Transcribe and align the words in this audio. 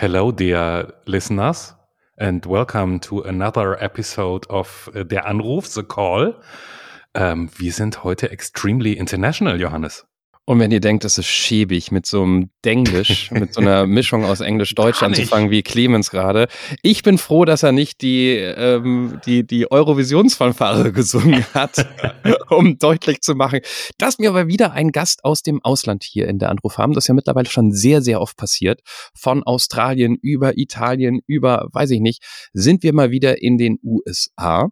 Hello, 0.00 0.30
dear 0.30 0.94
listeners, 1.06 1.74
and 2.16 2.46
welcome 2.46 3.00
to 3.00 3.22
another 3.22 3.76
episode 3.82 4.46
of 4.48 4.88
uh, 4.94 5.02
Der 5.02 5.26
Anruf, 5.26 5.66
The 5.66 5.82
Call. 5.82 6.40
Ähm, 7.14 7.50
wir 7.56 7.72
sind 7.72 8.04
heute 8.04 8.30
extremely 8.30 8.92
international, 8.92 9.60
Johannes. 9.60 10.06
Und 10.48 10.60
wenn 10.60 10.70
ihr 10.70 10.80
denkt, 10.80 11.04
es 11.04 11.18
ist 11.18 11.26
schäbig, 11.26 11.92
mit 11.92 12.06
so 12.06 12.22
einem 12.22 12.48
Denglisch, 12.64 13.30
mit 13.32 13.52
so 13.52 13.60
einer 13.60 13.86
Mischung 13.86 14.24
aus 14.24 14.40
Englisch-Deutsch 14.40 15.02
anzufangen, 15.02 15.50
wie 15.50 15.62
Clemens 15.62 16.10
gerade. 16.10 16.48
Ich 16.80 17.02
bin 17.02 17.18
froh, 17.18 17.44
dass 17.44 17.62
er 17.62 17.72
nicht 17.72 18.00
die, 18.00 18.30
ähm, 18.30 19.20
die, 19.26 19.46
die 19.46 19.70
Eurovisionsfanfare 19.70 20.90
gesungen 20.94 21.44
hat, 21.52 21.86
um 22.48 22.78
deutlich 22.78 23.20
zu 23.20 23.34
machen, 23.34 23.60
dass 23.98 24.18
mir 24.18 24.30
aber 24.30 24.48
wieder 24.48 24.72
ein 24.72 24.90
Gast 24.90 25.22
aus 25.22 25.42
dem 25.42 25.62
Ausland 25.62 26.02
hier 26.02 26.26
in 26.28 26.38
der 26.38 26.48
Anruf 26.48 26.78
haben. 26.78 26.94
Das 26.94 27.04
ist 27.04 27.08
ja 27.08 27.14
mittlerweile 27.14 27.50
schon 27.50 27.72
sehr, 27.72 28.00
sehr 28.00 28.18
oft 28.18 28.38
passiert. 28.38 28.80
Von 29.14 29.42
Australien 29.42 30.16
über 30.16 30.56
Italien, 30.56 31.20
über, 31.26 31.68
weiß 31.72 31.90
ich 31.90 32.00
nicht, 32.00 32.22
sind 32.54 32.82
wir 32.82 32.94
mal 32.94 33.10
wieder 33.10 33.42
in 33.42 33.58
den 33.58 33.78
USA. 33.82 34.70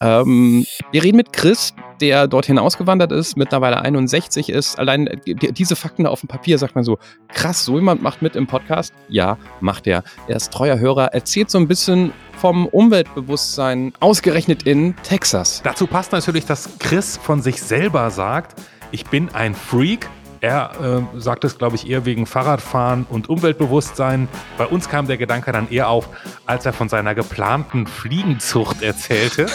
Ähm, 0.00 0.66
wir 0.90 1.02
reden 1.02 1.16
mit 1.16 1.32
Chris, 1.32 1.74
der 2.00 2.26
dorthin 2.28 2.58
ausgewandert 2.58 3.12
ist, 3.12 3.36
mittlerweile 3.36 3.80
61 3.80 4.50
ist. 4.50 4.78
Allein 4.78 5.06
äh, 5.06 5.18
diese 5.52 5.76
Fakten 5.76 6.04
da 6.04 6.10
auf 6.10 6.20
dem 6.20 6.28
Papier 6.28 6.58
sagt 6.58 6.74
man 6.74 6.84
so, 6.84 6.98
krass, 7.28 7.64
so 7.64 7.76
jemand 7.76 8.02
macht 8.02 8.22
mit 8.22 8.36
im 8.36 8.46
Podcast? 8.46 8.92
Ja, 9.08 9.38
macht 9.60 9.86
er. 9.86 10.02
Er 10.28 10.36
ist 10.36 10.52
treuer 10.52 10.78
Hörer, 10.78 11.14
erzählt 11.14 11.50
so 11.50 11.58
ein 11.58 11.68
bisschen 11.68 12.12
vom 12.36 12.66
Umweltbewusstsein, 12.66 13.92
ausgerechnet 14.00 14.64
in 14.64 14.96
Texas. 15.02 15.62
Dazu 15.64 15.86
passt 15.86 16.12
natürlich, 16.12 16.44
dass 16.44 16.78
Chris 16.78 17.16
von 17.16 17.40
sich 17.40 17.62
selber 17.62 18.10
sagt, 18.10 18.60
ich 18.90 19.06
bin 19.06 19.28
ein 19.30 19.54
Freak, 19.54 20.08
er 20.44 21.06
äh, 21.14 21.20
sagt 21.20 21.44
es, 21.44 21.56
glaube 21.56 21.76
ich, 21.76 21.88
eher 21.88 22.04
wegen 22.04 22.26
Fahrradfahren 22.26 23.06
und 23.08 23.30
Umweltbewusstsein. 23.30 24.28
Bei 24.58 24.66
uns 24.66 24.88
kam 24.90 25.06
der 25.06 25.16
Gedanke 25.16 25.52
dann 25.52 25.70
eher 25.70 25.88
auf, 25.88 26.08
als 26.44 26.66
er 26.66 26.74
von 26.74 26.90
seiner 26.90 27.14
geplanten 27.14 27.86
Fliegenzucht 27.86 28.82
erzählte, 28.82 29.46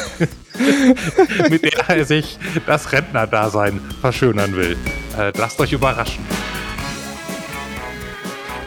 mit 1.50 1.64
der 1.64 1.90
er 1.90 2.06
sich 2.06 2.40
das 2.66 2.92
Rentnerdasein 2.92 3.80
verschönern 4.02 4.56
will. 4.56 4.76
Äh, 5.18 5.32
lasst 5.38 5.60
euch 5.60 5.74
überraschen. 5.74 6.26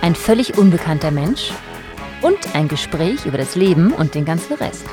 Ein 0.00 0.14
völlig 0.14 0.56
unbekannter 0.56 1.10
Mensch 1.10 1.50
und 2.20 2.54
ein 2.54 2.68
Gespräch 2.68 3.26
über 3.26 3.38
das 3.38 3.56
Leben 3.56 3.92
und 3.92 4.14
den 4.14 4.24
ganzen 4.24 4.54
Rest. 4.54 4.86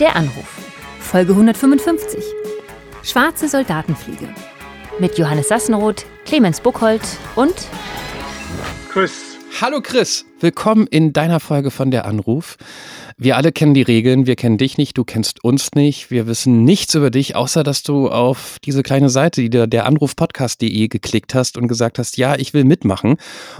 Der 0.00 0.16
Anruf. 0.16 0.58
Folge 0.98 1.32
155. 1.32 2.24
Schwarze 3.02 3.48
Soldatenfliege. 3.48 4.28
Mit 4.98 5.16
Johannes 5.16 5.48
Sassenroth, 5.48 6.04
Clemens 6.24 6.60
Buchholz 6.60 7.18
und 7.34 7.54
Chris. 8.90 9.36
Hallo 9.60 9.80
Chris, 9.82 10.24
willkommen 10.38 10.86
in 10.86 11.12
deiner 11.12 11.40
Folge 11.40 11.70
von 11.70 11.90
der 11.90 12.06
Anruf. 12.06 12.56
Wir 13.18 13.36
alle 13.36 13.52
kennen 13.52 13.74
die 13.74 13.82
Regeln, 13.82 14.26
wir 14.26 14.36
kennen 14.36 14.56
dich 14.56 14.78
nicht, 14.78 14.96
du 14.96 15.04
kennst 15.04 15.44
uns 15.44 15.72
nicht, 15.74 16.10
wir 16.10 16.26
wissen 16.26 16.64
nichts 16.64 16.94
über 16.94 17.10
dich, 17.10 17.36
außer 17.36 17.62
dass 17.62 17.82
du 17.82 18.08
auf 18.08 18.56
diese 18.64 18.82
kleine 18.82 19.10
Seite, 19.10 19.42
die 19.42 19.50
der 19.50 19.86
Anrufpodcast.de 19.86 20.88
geklickt 20.88 21.34
hast 21.34 21.58
und 21.58 21.68
gesagt 21.68 21.98
hast, 21.98 22.16
ja, 22.16 22.36
ich 22.36 22.54
will 22.54 22.64
mitmachen. 22.64 23.16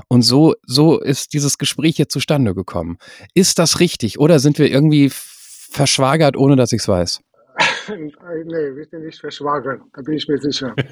Und 0.09 0.23
so, 0.23 0.55
so 0.65 0.99
ist 0.99 1.35
dieses 1.35 1.59
Gespräch 1.59 1.97
hier 1.97 2.09
zustande 2.09 2.55
gekommen. 2.55 2.99
Ist 3.35 3.59
das 3.59 3.81
richtig 3.81 4.19
oder 4.19 4.39
sind 4.39 4.59
wir 4.59 4.71
irgendwie 4.71 5.11
verschwagert, 5.11 6.37
ohne 6.37 6.57
dass 6.57 6.73
ich 6.73 6.81
es 6.81 6.89
weiß? 6.89 7.21
nee, 7.89 8.13
wir 8.17 8.87
sind 8.91 9.05
nicht 9.05 9.21
verschwagert, 9.21 9.83
da 9.93 10.03
bin 10.03 10.15
ich 10.15 10.29
mir 10.29 10.39
sicher. 10.39 10.75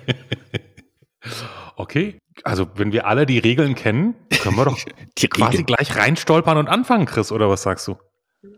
Okay, 1.76 2.18
also 2.44 2.68
wenn 2.74 2.92
wir 2.92 3.06
alle 3.06 3.26
die 3.26 3.38
Regeln 3.38 3.74
kennen, 3.74 4.14
können 4.42 4.56
wir 4.56 4.64
doch 4.64 4.78
quasi 5.30 5.62
gleich 5.64 5.96
reinstolpern 5.96 6.58
und 6.58 6.68
anfangen, 6.68 7.06
Chris, 7.06 7.32
oder 7.32 7.48
was 7.48 7.62
sagst 7.62 7.86
du? 7.88 7.96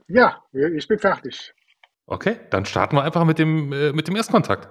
Ja, 0.09 0.43
ich 0.53 0.89
bin 0.89 0.99
fertig. 0.99 1.53
Okay, 2.07 2.37
dann 2.51 2.65
starten 2.65 2.97
wir 2.97 3.03
einfach 3.03 3.25
mit 3.25 3.39
dem, 3.39 3.73
äh, 3.73 3.93
mit 3.93 4.09
dem 4.09 4.17
Erstkontakt. 4.17 4.69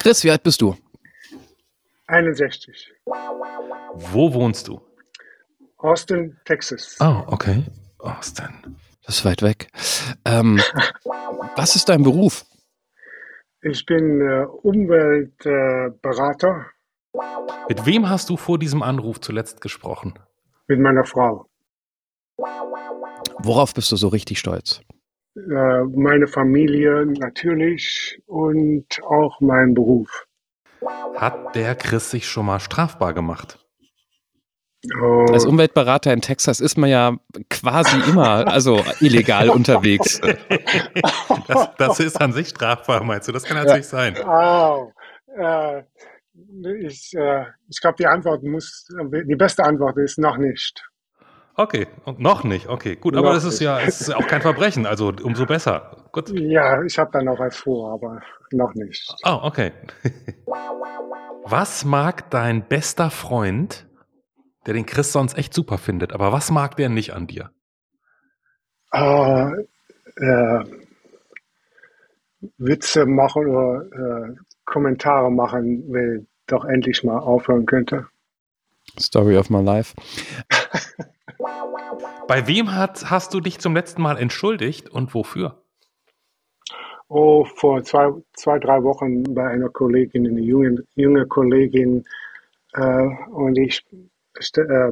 Chris, 0.00 0.24
wie 0.24 0.30
alt 0.30 0.42
bist 0.42 0.60
du? 0.60 0.76
61. 2.06 2.92
Wo 3.94 4.34
wohnst 4.34 4.68
du? 4.68 4.80
Austin, 5.78 6.36
Texas. 6.44 6.96
Oh, 7.00 7.22
okay. 7.26 7.64
Austin. 7.98 8.76
Das 9.04 9.18
ist 9.18 9.24
weit 9.24 9.42
weg. 9.42 9.68
Ähm, 10.24 10.60
was 11.56 11.76
ist 11.76 11.88
dein 11.88 12.02
Beruf? 12.02 12.44
Ich 13.66 13.86
bin 13.86 14.20
äh, 14.20 14.44
Umweltberater. 14.62 16.66
Äh, 17.14 17.18
Mit 17.70 17.86
wem 17.86 18.10
hast 18.10 18.28
du 18.28 18.36
vor 18.36 18.58
diesem 18.58 18.82
Anruf 18.82 19.20
zuletzt 19.20 19.62
gesprochen? 19.62 20.18
Mit 20.68 20.80
meiner 20.80 21.04
Frau. 21.04 21.46
Worauf 23.38 23.72
bist 23.72 23.90
du 23.90 23.96
so 23.96 24.08
richtig 24.08 24.38
stolz? 24.38 24.82
Äh, 25.36 25.84
meine 25.84 26.26
Familie 26.26 27.06
natürlich 27.06 28.20
und 28.26 29.02
auch 29.02 29.40
mein 29.40 29.72
Beruf. 29.72 30.26
Hat 31.16 31.56
der 31.56 31.74
Chris 31.74 32.10
sich 32.10 32.28
schon 32.28 32.44
mal 32.44 32.60
strafbar 32.60 33.14
gemacht? 33.14 33.63
Oh. 35.00 35.26
Als 35.32 35.46
Umweltberater 35.46 36.12
in 36.12 36.20
Texas 36.20 36.60
ist 36.60 36.76
man 36.76 36.90
ja 36.90 37.16
quasi 37.48 37.96
immer 38.08 38.46
also 38.46 38.82
illegal 39.00 39.48
unterwegs. 39.50 40.20
Das, 41.46 41.68
das, 41.78 42.00
ist 42.00 42.20
an 42.20 42.32
sich 42.32 42.48
strafbar, 42.48 43.04
meinst 43.04 43.28
du? 43.28 43.32
Das 43.32 43.44
kann 43.44 43.56
natürlich 43.56 43.90
ja. 43.90 44.14
sein. 44.14 44.16
Oh. 44.26 44.90
Äh, 45.36 45.82
ich, 46.86 47.12
äh, 47.14 47.44
ich 47.68 47.80
glaube, 47.80 47.96
die 47.98 48.06
Antwort 48.06 48.42
muss, 48.42 48.86
die 48.88 49.36
beste 49.36 49.64
Antwort 49.64 49.98
ist 49.98 50.18
noch 50.18 50.36
nicht. 50.36 50.82
Okay, 51.56 51.86
und 52.04 52.18
noch 52.18 52.42
nicht. 52.42 52.68
Okay, 52.68 52.96
gut, 52.96 53.14
aber 53.16 53.28
noch 53.28 53.34
das 53.34 53.44
ist 53.44 53.60
ja, 53.60 53.78
ist 53.78 54.12
auch 54.12 54.26
kein 54.26 54.42
Verbrechen, 54.42 54.86
also 54.86 55.12
umso 55.22 55.46
besser. 55.46 55.96
Gut. 56.10 56.30
Ja, 56.30 56.82
ich 56.82 56.98
habe 56.98 57.10
da 57.12 57.22
noch 57.22 57.38
was 57.38 57.56
vor, 57.56 57.94
aber 57.94 58.20
noch 58.50 58.74
nicht. 58.74 59.14
Oh, 59.24 59.38
okay. 59.42 59.72
Was 61.44 61.84
mag 61.84 62.30
dein 62.30 62.66
bester 62.66 63.10
Freund 63.10 63.86
der 64.66 64.74
den 64.74 64.86
Chris 64.86 65.12
sonst 65.12 65.36
echt 65.36 65.54
super 65.54 65.78
findet. 65.78 66.12
Aber 66.12 66.32
was 66.32 66.50
mag 66.50 66.76
der 66.76 66.88
nicht 66.88 67.12
an 67.12 67.26
dir? 67.26 67.50
Uh, 68.94 69.52
äh, 70.16 70.64
Witze 72.58 73.06
machen 73.06 73.46
oder 73.46 74.28
äh, 74.30 74.34
Kommentare 74.64 75.30
machen, 75.30 75.92
will 75.92 76.26
doch 76.46 76.64
endlich 76.64 77.02
mal 77.04 77.18
aufhören 77.18 77.66
könnte. 77.66 78.06
Story 78.98 79.36
of 79.36 79.50
my 79.50 79.62
life. 79.62 79.94
Bei 82.28 82.46
wem 82.46 82.74
hat, 82.74 83.10
hast 83.10 83.34
du 83.34 83.40
dich 83.40 83.58
zum 83.58 83.74
letzten 83.74 84.02
Mal 84.02 84.16
entschuldigt 84.18 84.88
und 84.88 85.14
wofür? 85.14 85.62
Oh, 87.08 87.44
vor 87.44 87.82
zwei, 87.82 88.12
zwei 88.32 88.58
drei 88.58 88.82
Wochen 88.82 89.34
bei 89.34 89.46
einer 89.46 89.68
Kollegin, 89.68 90.26
eine 90.26 90.40
junge, 90.40 90.84
junge 90.94 91.26
Kollegin, 91.26 92.04
äh, 92.72 93.08
und 93.30 93.56
ich 93.56 93.84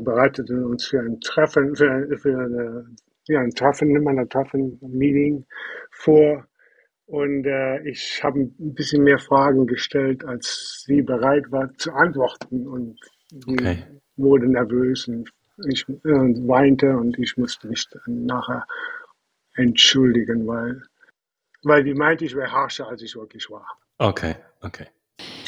bereiteten 0.01 0.65
uns 0.65 0.87
für 0.87 1.01
ein 1.01 1.21
Treffen, 1.21 1.75
für, 1.77 2.09
für 2.19 2.39
eine, 2.39 2.87
ja, 3.29 3.41
ein 3.41 3.51
Treffen, 3.51 3.93
man 4.03 4.19
ein 4.19 4.29
Treffen, 4.29 4.79
ein 4.83 4.91
Meeting 4.91 5.47
vor. 5.91 6.47
Und 7.07 7.45
äh, 7.45 7.83
ich 7.89 8.23
habe 8.23 8.41
ein 8.41 8.75
bisschen 8.75 9.05
mehr 9.05 9.19
Fragen 9.19 9.67
gestellt, 9.67 10.25
als 10.25 10.85
sie 10.87 11.03
bereit 11.03 11.51
war 11.51 11.73
zu 11.75 11.93
antworten. 11.93 12.67
Und 12.67 12.99
sie 13.31 13.53
okay. 13.53 13.85
wurde 14.17 14.49
nervös 14.49 15.09
und 15.09 15.31
ich 15.69 15.87
äh, 15.89 15.95
weinte 16.05 16.97
und 16.97 17.19
ich 17.19 17.37
musste 17.37 17.69
mich 17.69 17.87
nachher 18.07 18.67
entschuldigen, 19.55 20.47
weil, 20.47 20.83
weil 21.63 21.85
die 21.85 21.95
meinte, 21.95 22.25
ich 22.25 22.35
wäre 22.35 22.51
harscher, 22.51 22.89
als 22.89 23.03
ich 23.03 23.15
wirklich 23.15 23.51
war. 23.51 23.67
Okay, 23.99 24.35
okay. 24.63 24.87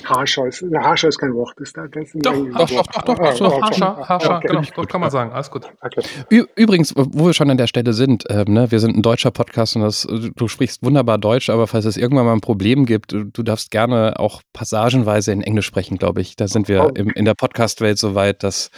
Harscher 0.05 0.47
ist, 0.47 0.65
Harscher 0.75 1.09
ist 1.09 1.19
kein 1.19 1.35
Wort, 1.35 1.59
ist 1.61 1.77
das? 1.77 1.91
das 1.91 2.11
doch, 2.15 2.33
doch, 2.35 2.69
doch, 2.69 2.87
doch, 2.87 3.05
doch, 3.05 3.19
doch, 3.19 3.39
doch, 3.39 3.63
Harscher, 3.63 4.09
Harscher, 4.09 4.37
okay. 4.37 4.49
genau, 4.49 4.63
doch, 4.75 4.87
kann 4.87 5.01
man 5.01 5.11
sagen, 5.11 5.33
alles 5.33 5.51
gut. 5.51 5.67
Okay. 5.81 6.45
Übrigens, 6.57 6.95
wo 6.97 7.27
wir 7.27 7.35
schon 7.35 7.51
an 7.51 7.57
der 7.57 7.67
Stelle 7.67 7.93
sind, 7.93 8.29
äh, 8.31 8.45
ne, 8.47 8.71
wir 8.71 8.81
sind 8.81 8.97
ein 8.97 9.03
deutscher 9.03 9.31
Podcast 9.31 9.77
und 9.77 9.83
das, 9.83 10.07
du 10.09 10.49
sprichst 10.49 10.83
wunderbar 10.83 11.19
Deutsch, 11.19 11.51
aber 11.51 11.67
falls 11.67 11.85
es 11.85 11.97
irgendwann 11.97 12.27
mal 12.27 12.33
ein 12.33 12.41
Problem 12.41 12.87
gibt, 12.87 13.13
du, 13.13 13.43
darfst 13.43 13.71
gerne 13.71 14.19
auch 14.19 14.43
passagenweise 14.53 15.33
in 15.33 15.43
Englisch 15.43 15.67
sprechen, 15.67 15.99
glaube 15.99 16.21
ich. 16.21 16.37
Da 16.37 16.49
sind 16.49 16.69
wir 16.69 16.85
oh. 16.85 16.89
im, 16.95 17.11
in 17.11 17.25
der 17.25 17.35
Podcast-Welt 17.35 17.99
so 17.99 18.15
weit, 18.15 18.43
dass, 18.43 18.71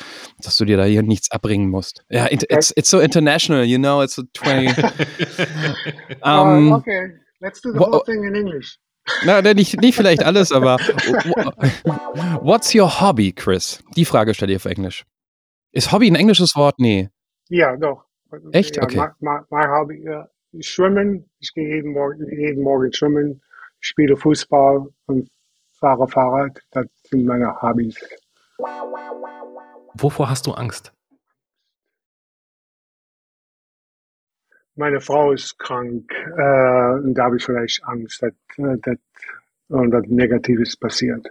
dass 0.42 0.56
du 0.56 0.64
dir 0.64 0.76
da 0.76 0.84
hier 0.84 1.02
nichts 1.02 1.30
abbringen 1.30 1.68
musst. 1.68 2.04
Ja, 2.08 2.26
it, 2.30 2.44
it's, 2.50 2.72
it's 2.76 2.90
so 2.90 3.00
international, 3.00 3.64
you 3.64 3.78
know, 3.78 4.02
it's 4.02 4.18
a 4.18 4.22
20. 4.34 4.68
um, 6.22 6.72
oh, 6.72 6.76
okay, 6.76 7.12
let's 7.40 7.60
do 7.60 7.72
the 7.72 7.78
whole 7.78 8.02
thing 8.04 8.24
in 8.24 8.34
English. 8.34 8.78
Na, 9.24 9.40
nicht, 9.54 9.80
nicht 9.80 9.96
vielleicht 9.96 10.24
alles, 10.24 10.52
aber 10.52 10.78
what's 12.42 12.74
your 12.74 13.00
hobby, 13.00 13.32
Chris? 13.32 13.82
Die 13.96 14.04
Frage 14.04 14.34
stelle 14.34 14.52
ich 14.52 14.56
auf 14.56 14.64
Englisch. 14.64 15.04
Ist 15.72 15.92
Hobby 15.92 16.10
ein 16.10 16.16
englisches 16.16 16.56
Wort? 16.56 16.78
Nee. 16.78 17.10
Ja, 17.48 17.76
doch. 17.76 18.04
Echt? 18.52 18.76
Ja, 18.76 18.82
okay. 18.82 19.08
Mein, 19.20 19.44
mein 19.50 19.70
Hobby, 19.70 20.02
ja, 20.02 20.28
schwimmen. 20.60 21.28
Ich 21.38 21.52
gehe 21.54 21.68
jeden 21.76 21.92
Morgen, 21.92 22.26
jeden 22.30 22.62
Morgen 22.62 22.92
schwimmen, 22.92 23.42
spiele 23.80 24.16
Fußball 24.16 24.86
und 25.06 25.30
fahre 25.78 26.08
Fahrrad. 26.08 26.58
Das 26.70 26.86
sind 27.10 27.24
meine 27.26 27.60
Hobbys. 27.60 27.96
Wovor 29.94 30.30
hast 30.30 30.46
du 30.46 30.52
Angst? 30.52 30.92
Meine 34.76 35.00
Frau 35.00 35.32
ist 35.32 35.58
krank 35.58 36.10
äh, 36.12 37.00
und 37.02 37.14
da 37.14 37.24
habe 37.24 37.36
ich 37.36 37.44
vielleicht 37.44 37.82
Angst, 37.84 38.22
dass, 38.22 38.32
äh, 38.58 38.76
dass 38.82 38.98
irgendwas 39.68 40.04
Negatives 40.06 40.76
passiert. 40.76 41.26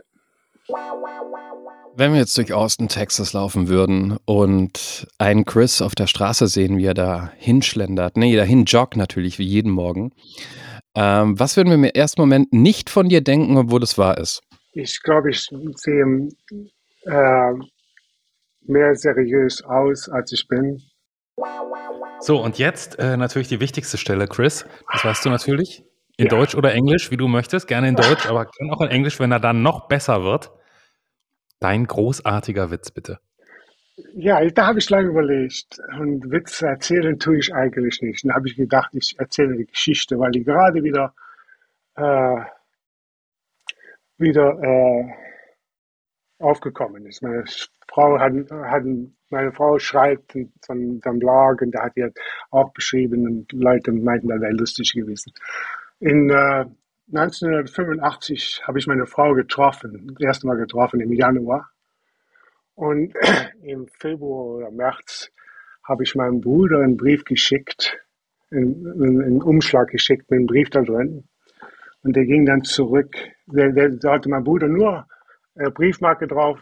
Wenn 1.97 2.12
wir 2.12 2.19
jetzt 2.19 2.38
durch 2.38 2.51
Austin, 2.51 2.89
Texas 2.89 3.33
laufen 3.33 3.69
würden 3.69 4.18
und 4.25 5.07
einen 5.18 5.45
Chris 5.45 5.81
auf 5.81 5.95
der 5.95 6.07
Straße 6.07 6.47
sehen, 6.47 6.77
wie 6.77 6.86
er 6.86 6.94
da 6.94 7.31
hinschlendert, 7.38 8.18
nee, 8.18 8.36
dahin 8.36 8.65
joggt 8.65 8.97
natürlich, 8.97 9.39
wie 9.39 9.45
jeden 9.45 9.71
Morgen, 9.71 10.12
ähm, 10.95 11.39
was 11.39 11.56
würden 11.56 11.69
wir 11.69 11.75
im 11.75 11.83
ersten 11.83 12.21
Moment 12.21 12.51
nicht 12.51 12.89
von 12.89 13.07
dir 13.07 13.21
denken, 13.21 13.57
obwohl 13.57 13.83
es 13.83 13.97
wahr 13.97 14.18
ist? 14.18 14.42
Ich 14.74 15.01
glaube, 15.03 15.30
ich 15.30 15.47
sehe 15.75 16.30
äh, 17.06 17.53
mehr 18.62 18.95
seriös 18.95 19.63
aus, 19.63 20.09
als 20.09 20.31
ich 20.33 20.47
bin. 20.47 20.81
So, 22.21 22.41
und 22.41 22.57
jetzt 22.57 22.97
äh, 22.97 23.17
natürlich 23.17 23.49
die 23.49 23.59
wichtigste 23.59 23.97
Stelle, 23.97 24.27
Chris. 24.27 24.65
Das 24.91 25.03
weißt 25.03 25.25
du 25.25 25.29
natürlich. 25.29 25.83
In 26.17 26.25
ja. 26.25 26.29
Deutsch 26.29 26.55
oder 26.55 26.73
Englisch, 26.73 27.11
wie 27.11 27.17
du 27.17 27.27
möchtest. 27.27 27.67
Gerne 27.67 27.89
in 27.89 27.95
Deutsch, 27.95 28.25
aber 28.25 28.45
kann 28.45 28.71
auch 28.71 28.81
in 28.81 28.89
Englisch, 28.89 29.19
wenn 29.19 29.31
er 29.31 29.41
dann 29.41 29.61
noch 29.61 29.87
besser 29.87 30.23
wird. 30.23 30.51
Dein 31.59 31.85
großartiger 31.85 32.71
Witz, 32.71 32.91
bitte. 32.91 33.19
Ja, 34.13 34.43
da 34.45 34.67
habe 34.67 34.79
ich 34.79 34.89
lange 34.89 35.09
überlegt. 35.09 35.79
Und 35.99 36.31
Witze 36.31 36.67
erzählen 36.67 37.19
tue 37.19 37.39
ich 37.39 37.53
eigentlich 37.53 38.01
nicht. 38.01 38.23
Dann 38.23 38.33
habe 38.33 38.47
ich 38.47 38.55
gedacht, 38.55 38.91
ich 38.93 39.15
erzähle 39.17 39.57
die 39.57 39.65
Geschichte, 39.65 40.17
weil 40.19 40.31
die 40.31 40.43
gerade 40.43 40.83
wieder, 40.83 41.13
äh, 41.95 42.45
wieder 44.17 44.57
äh, 44.61 45.13
aufgekommen 46.39 47.05
ist. 47.05 47.21
Meine 47.21 47.43
Frau 47.89 48.19
hat, 48.19 48.33
hat 48.51 48.83
meine 49.35 49.51
Frau 49.51 49.77
schreibt 49.79 50.31
von 50.65 51.01
seinem 51.01 51.19
Blog 51.19 51.61
und 51.61 51.71
da 51.71 51.83
hat 51.83 51.95
die 51.97 52.07
auch 52.51 52.71
beschrieben 52.71 53.27
und 53.27 53.51
Leute 53.51 53.91
meinten, 53.91 54.29
das 54.29 54.41
wäre 54.41 54.53
lustig 54.53 54.93
gewesen. 54.93 55.33
In 55.99 56.29
äh, 56.29 56.65
1985 57.13 58.61
habe 58.65 58.79
ich 58.79 58.87
meine 58.87 59.05
Frau 59.05 59.33
getroffen, 59.33 60.15
das 60.17 60.25
erste 60.25 60.47
Mal 60.47 60.57
getroffen 60.57 61.01
im 61.01 61.11
Januar. 61.11 61.69
Und 62.75 63.13
im 63.61 63.87
Februar 63.87 64.57
oder 64.57 64.71
März 64.71 65.31
habe 65.83 66.03
ich 66.03 66.15
meinem 66.15 66.39
Bruder 66.39 66.79
einen 66.79 66.97
Brief 66.97 67.25
geschickt, 67.25 67.99
einen, 68.51 69.21
einen 69.21 69.41
Umschlag 69.41 69.89
geschickt 69.89 70.31
mit 70.31 70.37
einem 70.37 70.47
Brief 70.47 70.69
da 70.69 70.81
drin. 70.81 71.27
Und 72.03 72.15
der 72.15 72.25
ging 72.25 72.45
dann 72.45 72.63
zurück. 72.63 73.13
Da 73.47 74.11
hatte 74.11 74.29
mein 74.29 74.43
Bruder 74.43 74.67
nur 74.67 75.07
eine 75.55 75.71
Briefmarke 75.71 76.27
drauf 76.27 76.59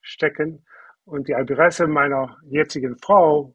stecken 0.00 0.64
und 1.08 1.28
die 1.28 1.34
Adresse 1.34 1.86
meiner 1.86 2.36
jetzigen 2.50 2.96
Frau 2.98 3.54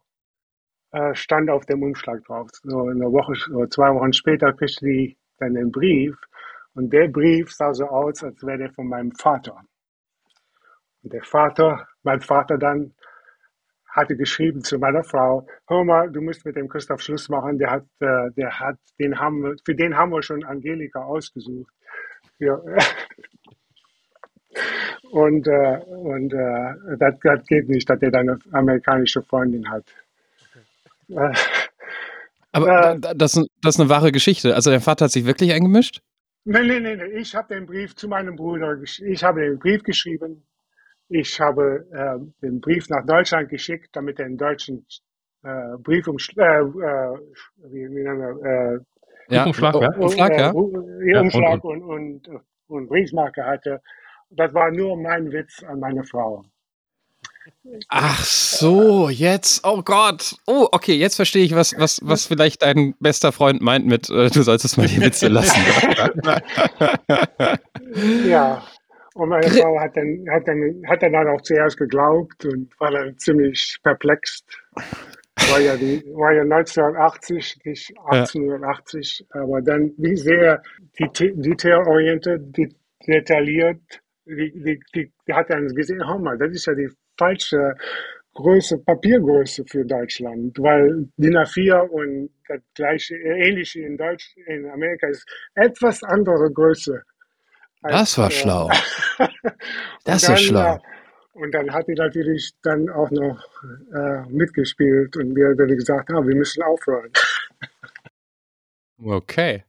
äh, 0.92 1.14
stand 1.16 1.50
auf 1.50 1.66
dem 1.66 1.84
Umschlag 1.84 2.24
drauf. 2.26 2.50
So 2.64 2.88
eine 2.88 3.12
Woche 3.12 3.34
oder 3.54 3.70
zwei 3.70 3.94
Wochen 3.94 4.14
später 4.14 4.54
kriegte 4.54 4.86
die 4.86 5.18
dann 5.38 5.54
den 5.54 5.72
Brief 5.72 6.16
und 6.74 6.92
der 6.92 7.08
Brief 7.08 7.52
sah 7.52 7.74
so 7.74 7.86
aus, 7.86 8.24
als 8.24 8.44
wäre 8.44 8.58
der 8.58 8.74
von 8.74 8.88
meinem 8.88 9.12
Vater. 9.12 9.62
Und 11.04 11.14
der 11.14 11.24
Vater, 11.24 11.88
mein 12.04 12.22
Vater 12.22 12.58
dann, 12.58 12.94
hatte 13.88 14.16
geschrieben 14.16 14.64
zu 14.64 14.80
meiner 14.80 15.04
Frau, 15.04 15.46
hör 15.68 15.84
mal, 15.84 16.12
du 16.12 16.22
musst 16.22 16.44
mit 16.46 16.56
dem 16.56 16.68
Christoph 16.68 17.02
Schluss 17.02 17.30
machen, 17.30 17.60
der 17.60 17.70
hat, 17.70 17.86
äh, 18.00 18.32
der 18.36 18.60
hat, 18.60 18.78
den 19.00 19.20
haben 19.20 19.44
wir, 19.44 19.56
für 19.64 19.76
den 19.76 19.96
haben 19.96 20.12
wir 20.12 20.24
schon 20.24 20.44
Angelika 20.44 21.04
ausgesucht. 21.04 21.72
Ja. 22.40 22.60
Und, 25.14 25.48
äh, 25.48 25.78
und 25.86 26.34
äh, 26.34 26.98
das, 26.98 27.14
das 27.22 27.46
geht 27.46 27.70
nicht, 27.70 27.88
dass 27.88 28.02
er 28.02 28.10
dann 28.10 28.30
eine 28.30 28.40
amerikanische 28.52 29.22
Freundin 29.22 29.70
hat. 29.70 29.84
Okay. 31.08 31.34
Aber 32.52 32.96
äh, 32.96 33.00
das, 33.16 33.34
das 33.62 33.76
ist 33.76 33.80
eine 33.80 33.90
wahre 33.90 34.12
Geschichte. 34.12 34.56
Also 34.56 34.72
dein 34.72 34.82
Vater 34.82 35.06
hat 35.06 35.12
sich 35.12 35.28
wirklich 35.28 35.54
eingemischt? 35.54 36.02
Nein, 36.46 36.66
nein, 36.66 36.82
nein. 36.82 37.12
Ich 37.16 37.36
habe 37.36 37.54
den 37.54 37.68
Brief 37.68 37.96
zu 37.96 38.08
meinem 38.08 38.36
Bruder, 38.36 38.76
ich 38.82 39.24
habe 39.24 39.42
den 39.42 39.60
Brief 39.60 39.84
geschrieben. 39.84 40.44
Ich 41.10 41.40
habe 41.40 41.86
äh, 41.92 42.18
den 42.42 42.60
Brief 42.60 42.90
nach 42.90 43.06
Deutschland 43.06 43.50
geschickt, 43.50 43.90
damit 43.94 44.20
er 44.20 44.26
einen 44.26 44.38
deutschen 44.38 44.84
äh, 45.44 45.78
Briefumschlag, 45.78 46.74
äh, 46.76 46.86
äh, 46.86 47.20
wie, 47.70 47.88
wie 47.88 48.04
nennen 48.04 48.20
wir, 48.20 48.80
äh, 49.30 49.36
ja, 49.36 49.46
Umschlag, 49.46 49.76
ja. 49.76 49.92
Umschlag, 49.96 50.40
ja. 50.40 50.52
Umschlag 50.52 51.64
und, 51.64 51.84
und, 51.84 52.28
und, 52.28 52.42
und 52.68 52.88
Briefmarke 52.88 53.46
hatte. 53.46 53.80
Das 54.36 54.54
war 54.54 54.72
nur 54.72 54.98
mein 54.98 55.32
Witz 55.32 55.64
an 55.64 55.80
meine 55.80 56.04
Frau. 56.04 56.44
Ach 57.90 58.24
so, 58.24 59.10
jetzt, 59.10 59.66
oh 59.66 59.82
Gott. 59.84 60.36
Oh, 60.48 60.68
okay, 60.72 60.94
jetzt 60.94 61.16
verstehe 61.16 61.44
ich, 61.44 61.56
was, 61.56 61.78
was, 61.78 62.00
was 62.04 62.26
vielleicht 62.26 62.62
dein 62.62 62.96
bester 63.00 63.32
Freund 63.32 63.62
meint 63.62 63.86
mit, 63.86 64.10
äh, 64.10 64.30
du 64.30 64.44
solltest 64.44 64.78
mal 64.78 64.88
die 64.88 65.02
Witze 65.02 65.28
lassen. 65.28 65.62
ja, 68.28 68.64
und 69.16 69.30
meine 69.30 69.50
Frau 69.50 69.80
hat 69.80 69.96
dann, 69.96 70.26
hat, 70.32 70.48
dann, 70.48 70.84
hat 70.88 71.04
dann 71.04 71.16
auch 71.16 71.42
zuerst 71.42 71.78
geglaubt 71.78 72.46
und 72.46 72.70
war 72.80 72.92
dann 72.92 73.18
ziemlich 73.18 73.78
perplext. 73.84 74.46
War 75.50 75.60
ja, 75.60 75.76
die, 75.76 76.04
war 76.14 76.34
ja 76.34 76.44
1980, 76.44 77.60
nicht 77.66 77.94
1880, 78.06 79.26
ja. 79.34 79.42
aber 79.42 79.62
dann, 79.62 79.92
wie 79.98 80.16
sehr 80.16 80.62
detailorientiert, 80.98 82.42
detailliert 83.06 84.03
die, 84.26 84.52
die, 84.52 84.80
die, 84.96 85.14
die 85.28 85.34
hat 85.34 85.50
dann 85.50 85.68
gesehen, 85.70 86.06
hör 86.06 86.20
mal, 86.20 86.38
das 86.38 86.52
ist 86.52 86.66
ja 86.66 86.74
die 86.74 86.90
falsche 87.18 87.76
Größe, 88.34 88.80
Papiergröße 88.80 89.64
für 89.68 89.86
Deutschland, 89.86 90.58
weil 90.60 91.08
DIN 91.18 91.38
A4 91.38 91.88
und 91.88 92.30
das 92.48 92.62
gleiche, 92.74 93.16
ähnliche 93.16 93.82
in 93.82 93.96
Deutsch, 93.98 94.36
in 94.48 94.68
Amerika 94.70 95.08
ist 95.08 95.26
etwas 95.54 96.04
andere 96.04 96.52
Größe. 96.52 97.04
Als, 97.84 97.94
das 97.94 98.18
war 98.18 98.28
äh, 98.28 98.32
schlau. 98.32 98.70
das 100.06 100.30
ist 100.30 100.42
schlau. 100.42 100.76
Äh, 100.76 100.80
und 101.34 101.52
dann 101.54 101.72
hat 101.72 101.88
die 101.88 101.94
natürlich 101.94 102.54
dann 102.62 102.90
auch 102.90 103.10
noch 103.12 103.44
äh, 103.94 104.22
mitgespielt 104.30 105.16
und 105.18 105.34
mir 105.34 105.54
dann 105.56 105.68
gesagt, 105.68 106.10
ah, 106.12 106.26
wir 106.26 106.36
müssen 106.36 106.64
aufhören. 106.64 107.12
Okay. 109.06 109.66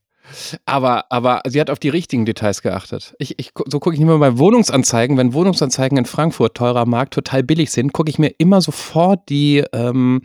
Aber, 0.65 1.05
aber 1.11 1.43
sie 1.47 1.61
hat 1.61 1.71
auf 1.71 1.79
die 1.79 1.89
richtigen 1.89 2.25
Details 2.25 2.63
geachtet. 2.63 3.15
Ich, 3.19 3.39
ich, 3.39 3.51
so 3.67 3.81
gucke 3.81 3.95
ich 3.95 4.01
immer 4.01 4.19
bei 4.19 4.39
Wohnungsanzeigen, 4.39 5.17
wenn 5.17 5.35
Wohnungsanzeigen 5.35 5.99
in 5.99 6.07
Frankfurt, 6.07 6.57
teurer 6.57 6.87
Markt, 6.87 7.15
total 7.15 7.43
billig 7.43 7.71
sind, 7.71 7.93
gucke 7.93 8.11
ich 8.11 8.19
mir 8.19 8.33
immer 8.39 8.61
sofort 8.61 9.29
die, 9.29 9.65
ähm, 9.73 10.23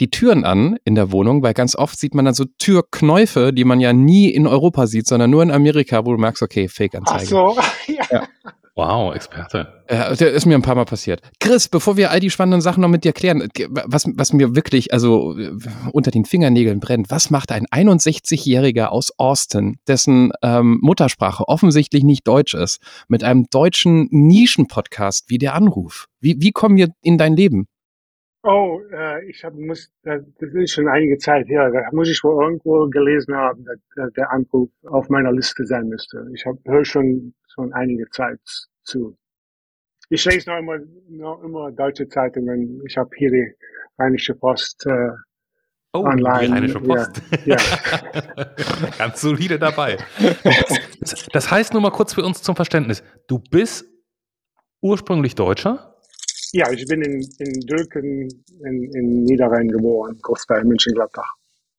die 0.00 0.10
Türen 0.10 0.44
an 0.44 0.78
in 0.84 0.94
der 0.94 1.12
Wohnung, 1.12 1.42
weil 1.42 1.54
ganz 1.54 1.76
oft 1.76 1.98
sieht 1.98 2.14
man 2.14 2.24
dann 2.24 2.34
so 2.34 2.44
Türknäufe, 2.58 3.52
die 3.52 3.64
man 3.64 3.80
ja 3.80 3.92
nie 3.92 4.30
in 4.30 4.46
Europa 4.46 4.86
sieht, 4.86 5.06
sondern 5.06 5.30
nur 5.30 5.42
in 5.42 5.50
Amerika, 5.50 6.04
wo 6.04 6.12
du 6.12 6.18
merkst, 6.18 6.42
okay, 6.42 6.68
Fake-Anzeige. 6.68 7.22
Ach 7.22 7.28
so, 7.28 7.56
ja. 7.92 8.04
ja. 8.10 8.28
Wow, 8.76 9.14
Experte. 9.14 9.84
Ja, 9.90 10.14
der 10.14 10.30
ist 10.30 10.46
mir 10.46 10.54
ein 10.54 10.62
paar 10.62 10.76
Mal 10.76 10.84
passiert. 10.84 11.20
Chris, 11.40 11.68
bevor 11.68 11.96
wir 11.96 12.10
all 12.10 12.20
die 12.20 12.30
spannenden 12.30 12.60
Sachen 12.60 12.80
noch 12.80 12.88
mit 12.88 13.04
dir 13.04 13.12
klären, 13.12 13.48
was, 13.84 14.06
was 14.14 14.32
mir 14.32 14.54
wirklich 14.54 14.92
also 14.92 15.36
unter 15.92 16.10
den 16.10 16.24
Fingernägeln 16.24 16.78
brennt, 16.78 17.10
was 17.10 17.30
macht 17.30 17.50
ein 17.50 17.66
61-Jähriger 17.66 18.86
aus 18.86 19.12
Austin, 19.18 19.78
dessen 19.88 20.32
ähm, 20.42 20.78
Muttersprache 20.82 21.48
offensichtlich 21.48 22.04
nicht 22.04 22.26
Deutsch 22.28 22.54
ist, 22.54 22.80
mit 23.08 23.24
einem 23.24 23.46
deutschen 23.50 24.08
Nischen-Podcast 24.10 25.24
wie 25.28 25.38
der 25.38 25.54
Anruf? 25.54 26.06
Wie, 26.20 26.36
wie 26.38 26.52
kommen 26.52 26.76
wir 26.76 26.88
in 27.02 27.18
dein 27.18 27.34
Leben? 27.34 27.66
Oh, 28.42 28.80
äh, 28.90 29.28
ich 29.28 29.44
hab, 29.44 29.54
muss, 29.54 29.92
das 30.02 30.22
ist 30.38 30.72
schon 30.72 30.88
einige 30.88 31.18
Zeit 31.18 31.46
her. 31.48 31.70
Da 31.70 31.82
muss 31.92 32.08
ich 32.08 32.24
wohl 32.24 32.42
irgendwo 32.42 32.88
gelesen 32.88 33.34
haben, 33.36 33.66
dass 33.96 34.12
der 34.14 34.30
Anruf 34.32 34.70
auf 34.86 35.10
meiner 35.10 35.32
Liste 35.32 35.66
sein 35.66 35.88
müsste. 35.88 36.26
Ich 36.34 36.44
höre 36.64 36.84
schon 36.84 37.34
schon 37.52 37.72
einige 37.72 38.08
Zeit 38.10 38.40
zu. 38.82 39.16
Ich 40.08 40.24
lese 40.24 40.50
noch 40.50 40.58
immer, 40.58 40.78
noch 41.08 41.42
immer 41.42 41.70
deutsche 41.70 42.08
Zeitungen. 42.08 42.80
Ich 42.86 42.96
habe 42.96 43.10
hier 43.16 43.30
die 43.30 43.54
Rheinische 43.98 44.34
Post 44.34 44.86
äh, 44.86 45.10
Oh, 45.92 46.04
online. 46.04 46.46
die 46.46 46.52
Rheinische 46.52 46.80
Post. 46.80 47.20
Ja, 47.44 47.56
ja. 47.56 48.44
Ganz 48.98 49.20
solide 49.20 49.58
dabei. 49.58 49.98
Das, 51.00 51.26
das 51.32 51.50
heißt 51.50 51.72
nur 51.72 51.82
mal 51.82 51.90
kurz 51.90 52.14
für 52.14 52.22
uns 52.22 52.42
zum 52.42 52.54
Verständnis. 52.54 53.02
Du 53.26 53.40
bist 53.50 53.86
ursprünglich 54.80 55.34
Deutscher? 55.34 55.89
Ja, 56.52 56.70
ich 56.70 56.86
bin 56.86 57.02
in, 57.02 57.20
in 57.38 57.60
Dülken 57.60 58.28
in, 58.64 58.92
in 58.92 59.22
Niederrhein 59.24 59.68
geboren, 59.68 60.18
kurz 60.22 60.46
bei 60.46 60.62
München-Gladbach. 60.64 61.34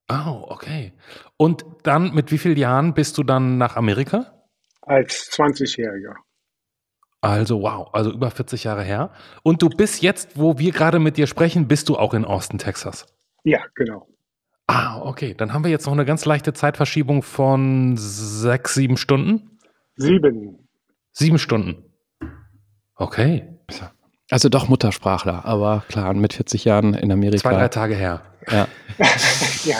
Oh, 0.09 0.45
okay. 0.49 0.93
Und 1.37 1.65
dann, 1.83 2.13
mit 2.13 2.31
wie 2.31 2.37
vielen 2.37 2.57
Jahren 2.57 2.93
bist 2.93 3.17
du 3.17 3.23
dann 3.23 3.57
nach 3.57 3.75
Amerika? 3.75 4.45
Als 4.81 5.31
20-Jähriger. 5.31 6.15
Also 7.21 7.61
wow, 7.61 7.89
also 7.93 8.11
über 8.11 8.31
40 8.31 8.63
Jahre 8.63 8.83
her. 8.83 9.11
Und 9.43 9.61
du 9.61 9.69
bist 9.69 10.01
jetzt, 10.01 10.37
wo 10.39 10.57
wir 10.57 10.71
gerade 10.71 10.99
mit 10.99 11.17
dir 11.17 11.27
sprechen, 11.27 11.67
bist 11.67 11.87
du 11.87 11.97
auch 11.97 12.13
in 12.13 12.25
Austin, 12.25 12.57
Texas? 12.57 13.05
Ja, 13.43 13.59
genau. 13.75 14.07
Ah, 14.67 15.01
okay. 15.01 15.35
Dann 15.35 15.53
haben 15.53 15.63
wir 15.63 15.71
jetzt 15.71 15.85
noch 15.85 15.93
eine 15.93 16.05
ganz 16.05 16.25
leichte 16.25 16.53
Zeitverschiebung 16.53 17.21
von 17.21 17.95
sechs, 17.95 18.73
sieben 18.73 18.97
Stunden? 18.97 19.59
Sieben. 19.97 20.67
Sieben 21.11 21.37
Stunden. 21.37 21.83
Okay. 22.95 23.47
Also 24.31 24.47
doch 24.47 24.69
Muttersprachler, 24.69 25.43
aber 25.45 25.83
klar, 25.89 26.13
mit 26.13 26.33
40 26.33 26.63
Jahren 26.63 26.93
in 26.93 27.11
Amerika. 27.11 27.49
Zwei, 27.49 27.53
drei 27.53 27.67
Tage 27.67 27.95
her. 27.95 28.21
Ja. 28.49 28.67
ja. 29.65 29.77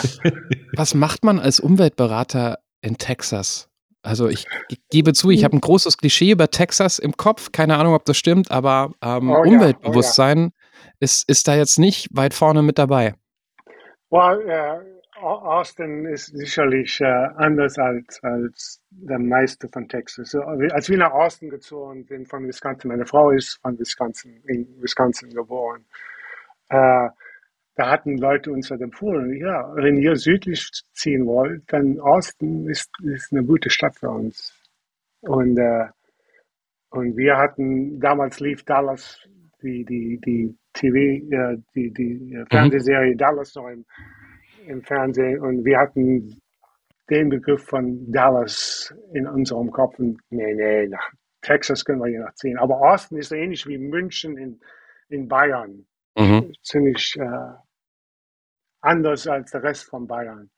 Was 0.76 0.94
macht 0.94 1.24
man 1.24 1.40
als 1.40 1.58
Umweltberater 1.58 2.58
in 2.82 2.98
Texas? 2.98 3.70
Also 4.02 4.28
ich, 4.28 4.46
ich 4.68 4.78
gebe 4.90 5.14
zu, 5.14 5.30
ich 5.30 5.44
habe 5.44 5.56
ein 5.56 5.60
großes 5.60 5.96
Klischee 5.96 6.32
über 6.32 6.50
Texas 6.50 6.98
im 6.98 7.16
Kopf. 7.16 7.52
Keine 7.52 7.78
Ahnung, 7.78 7.94
ob 7.94 8.04
das 8.04 8.18
stimmt, 8.18 8.50
aber 8.50 8.92
ähm, 9.00 9.30
oh, 9.30 9.42
Umweltbewusstsein 9.42 10.38
ja. 10.38 10.44
oh, 10.44 10.50
ja. 10.50 10.92
ist, 11.00 11.28
ist 11.28 11.48
da 11.48 11.54
jetzt 11.54 11.78
nicht 11.78 12.08
weit 12.12 12.34
vorne 12.34 12.62
mit 12.62 12.78
dabei. 12.78 13.14
Well, 14.10 14.38
uh, 14.46 15.01
Austin 15.22 16.04
ist 16.06 16.26
sicherlich 16.36 17.00
uh, 17.00 17.04
anders 17.36 17.78
als, 17.78 18.22
als 18.22 18.82
der 18.90 19.18
meiste 19.18 19.68
von 19.68 19.88
Texas. 19.88 20.34
Als 20.34 20.88
wir 20.88 20.98
nach 20.98 21.12
Austin 21.12 21.50
gezogen 21.50 22.04
sind 22.04 22.28
von 22.28 22.46
Wisconsin, 22.46 22.88
meine 22.90 23.06
Frau 23.06 23.30
ist 23.30 23.60
von 23.62 23.78
Wisconsin, 23.78 24.42
in 24.46 24.66
Wisconsin 24.80 25.30
geboren. 25.30 25.84
Uh, 26.72 27.08
da 27.74 27.90
hatten 27.90 28.18
Leute 28.18 28.52
uns 28.52 28.70
halt 28.70 28.82
empfohlen, 28.82 29.34
ja, 29.36 29.74
wenn 29.74 29.96
ihr 29.96 30.16
südlich 30.16 30.70
ziehen 30.92 31.26
wollt, 31.26 31.62
dann 31.72 31.98
Osten 32.00 32.68
ist, 32.68 32.90
ist 33.02 33.32
eine 33.32 33.44
gute 33.44 33.70
Stadt 33.70 33.96
für 33.96 34.10
uns. 34.10 34.54
Und, 35.20 35.56
äh, 35.58 35.86
und 36.90 37.16
wir 37.16 37.36
hatten, 37.38 37.98
damals 37.98 38.40
lief 38.40 38.64
Dallas, 38.64 39.26
die, 39.62 39.84
die, 39.84 40.20
die 40.20 40.54
TV, 40.74 40.96
äh, 41.34 41.58
die, 41.74 41.90
die 41.92 42.36
mhm. 42.36 42.46
Fernsehserie 42.50 43.16
Dallas 43.16 43.54
noch 43.54 43.68
im, 43.68 43.86
im 44.66 44.82
Fernsehen 44.82 45.40
und 45.40 45.64
wir 45.64 45.78
hatten 45.78 46.40
den 47.10 47.28
Begriff 47.28 47.64
von 47.64 48.10
Dallas 48.10 48.94
in 49.12 49.26
unserem 49.26 49.70
Kopf 49.70 49.98
und 49.98 50.20
nee, 50.30 50.54
nee, 50.54 50.86
nach 50.88 51.10
Texas 51.42 51.84
können 51.84 52.00
wir 52.00 52.08
hier 52.08 52.20
noch 52.20 52.34
ziehen. 52.34 52.58
Aber 52.58 52.80
Osten 52.80 53.16
ist 53.16 53.32
ähnlich 53.32 53.66
wie 53.66 53.78
München 53.78 54.38
in, 54.38 54.60
in 55.08 55.28
Bayern. 55.28 55.84
Mhm. 56.16 56.52
Ziemlich 56.62 57.16
äh, 57.18 57.54
anders 58.80 59.26
als 59.26 59.50
der 59.50 59.62
Rest 59.62 59.84
von 59.84 60.06
Bayern. 60.06 60.50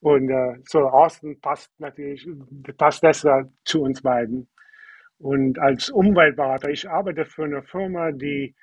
Und 0.00 0.30
äh, 0.30 0.58
so 0.64 0.80
Osten 0.80 1.40
passt 1.40 1.70
natürlich, 1.78 2.28
passt 2.76 3.02
besser 3.02 3.50
zu 3.64 3.82
uns 3.82 4.02
beiden. 4.02 4.48
Und 5.18 5.58
als 5.58 5.90
Umweltberater, 5.90 6.70
ich 6.70 6.88
arbeite 6.88 7.24
für 7.24 7.44
eine 7.44 7.62
Firma, 7.62 8.10
die 8.10 8.54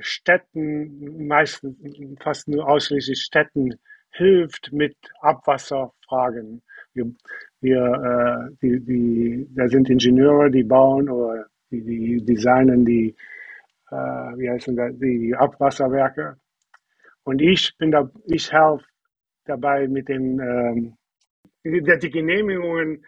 Städten, 0.00 1.26
meistens 1.26 1.76
fast 2.22 2.48
nur 2.48 2.68
ausschließlich 2.68 3.20
Städten, 3.20 3.74
hilft 4.10 4.72
mit 4.72 4.96
Abwasserfragen. 5.20 6.62
Wir, 6.92 7.12
wir 7.60 7.80
äh, 7.82 8.56
die, 8.62 8.80
die, 8.84 9.46
da 9.54 9.66
sind 9.68 9.90
Ingenieure, 9.90 10.50
die 10.50 10.62
bauen 10.62 11.08
oder 11.08 11.46
die, 11.70 11.82
die 11.82 12.24
designen 12.24 12.84
die, 12.84 13.14
äh, 13.90 13.94
wie 13.94 14.50
heißen 14.50 14.76
das, 14.76 14.96
die 14.98 15.34
Abwasserwerke. 15.36 16.36
Und 17.24 17.42
ich 17.42 17.76
bin 17.78 17.90
da, 17.90 18.08
ich 18.26 18.52
helfe 18.52 18.84
dabei 19.44 19.88
mit 19.88 20.08
den, 20.08 20.38
ähm, 20.38 21.84
dass 21.84 21.98
die 22.00 22.10
Genehmigungen 22.10 23.04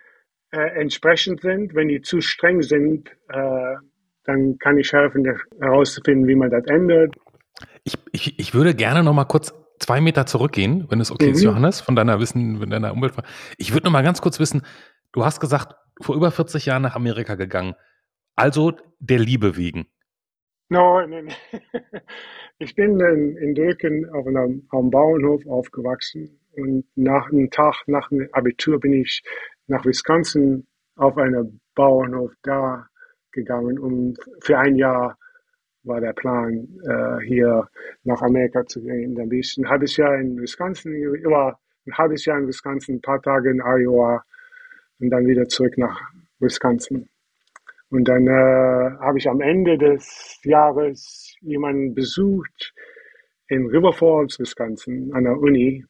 äh, 0.50 0.80
entsprechend 0.80 1.40
sind. 1.42 1.74
Wenn 1.74 1.88
die 1.88 2.00
zu 2.00 2.20
streng 2.20 2.62
sind, 2.62 3.10
äh, 3.28 3.76
dann 4.26 4.58
kann 4.58 4.78
ich 4.78 4.92
helfen, 4.92 5.24
herauszufinden, 5.60 6.26
wie 6.26 6.34
man 6.34 6.50
das 6.50 6.64
ändert. 6.66 7.14
Ich, 7.84 7.98
ich, 8.12 8.38
ich 8.38 8.54
würde 8.54 8.74
gerne 8.74 9.02
noch 9.02 9.14
mal 9.14 9.24
kurz 9.24 9.54
zwei 9.78 10.00
Meter 10.00 10.26
zurückgehen, 10.26 10.86
wenn 10.88 11.00
es 11.00 11.10
okay 11.10 11.28
mhm. 11.28 11.34
ist, 11.34 11.42
Johannes, 11.42 11.80
von 11.80 11.96
deiner 11.96 12.20
Wissen, 12.20 12.58
von 12.58 12.70
deiner 12.70 12.92
Umwelt. 12.92 13.14
Ich 13.58 13.72
würde 13.72 13.84
noch 13.84 13.92
mal 13.92 14.02
ganz 14.02 14.20
kurz 14.20 14.40
wissen, 14.40 14.62
du 15.12 15.24
hast 15.24 15.40
gesagt, 15.40 15.74
vor 16.00 16.14
über 16.14 16.30
40 16.30 16.66
Jahren 16.66 16.82
nach 16.82 16.96
Amerika 16.96 17.34
gegangen. 17.34 17.74
Also 18.34 18.72
der 18.98 19.18
Liebe 19.18 19.56
wegen. 19.56 19.86
No, 20.68 21.00
nein, 21.06 21.32
ich 22.58 22.74
bin 22.74 22.98
in, 22.98 23.36
in 23.36 23.54
Dülken 23.54 24.10
auf 24.10 24.26
einem, 24.26 24.66
auf 24.70 24.80
einem 24.80 24.90
Bauernhof 24.90 25.46
aufgewachsen 25.46 26.40
und 26.56 26.84
nach 26.96 27.30
einem 27.30 27.50
Tag 27.50 27.84
nach 27.86 28.08
dem 28.08 28.28
Abitur 28.32 28.80
bin 28.80 28.92
ich 28.92 29.22
nach 29.68 29.84
Wisconsin 29.84 30.66
auf 30.96 31.16
einem 31.18 31.60
Bauernhof 31.74 32.32
da 32.42 32.88
gegangen 33.36 33.78
und 33.78 34.18
für 34.40 34.58
ein 34.58 34.74
Jahr 34.74 35.16
war 35.84 36.00
der 36.00 36.12
Plan, 36.12 36.68
äh, 36.84 37.24
hier 37.24 37.68
nach 38.02 38.20
Amerika 38.22 38.66
zu 38.66 38.82
gehen. 38.82 39.14
Dann 39.14 39.28
bin 39.28 39.38
ich 39.38 39.56
ein 39.56 39.68
halbes 39.68 39.96
Jahr 39.96 40.16
in 40.16 40.40
Wisconsin, 40.40 40.92
war 41.24 41.60
ein 41.86 41.96
halbes 41.96 42.24
Jahr 42.24 42.38
in 42.38 42.48
Wisconsin, 42.48 42.96
ein 42.96 43.00
paar 43.00 43.22
Tage 43.22 43.50
in 43.50 43.60
Iowa 43.60 44.24
und 44.98 45.10
dann 45.10 45.26
wieder 45.26 45.46
zurück 45.46 45.78
nach 45.78 46.00
Wisconsin. 46.40 47.08
Und 47.90 48.08
dann 48.08 48.26
äh, 48.26 48.98
habe 48.98 49.18
ich 49.18 49.28
am 49.28 49.40
Ende 49.40 49.78
des 49.78 50.40
Jahres 50.42 51.36
jemanden 51.40 51.94
besucht 51.94 52.74
in 53.48 53.66
River 53.66 53.92
Falls, 53.92 54.40
Wisconsin, 54.40 55.12
an 55.14 55.24
der 55.24 55.38
Uni. 55.38 55.84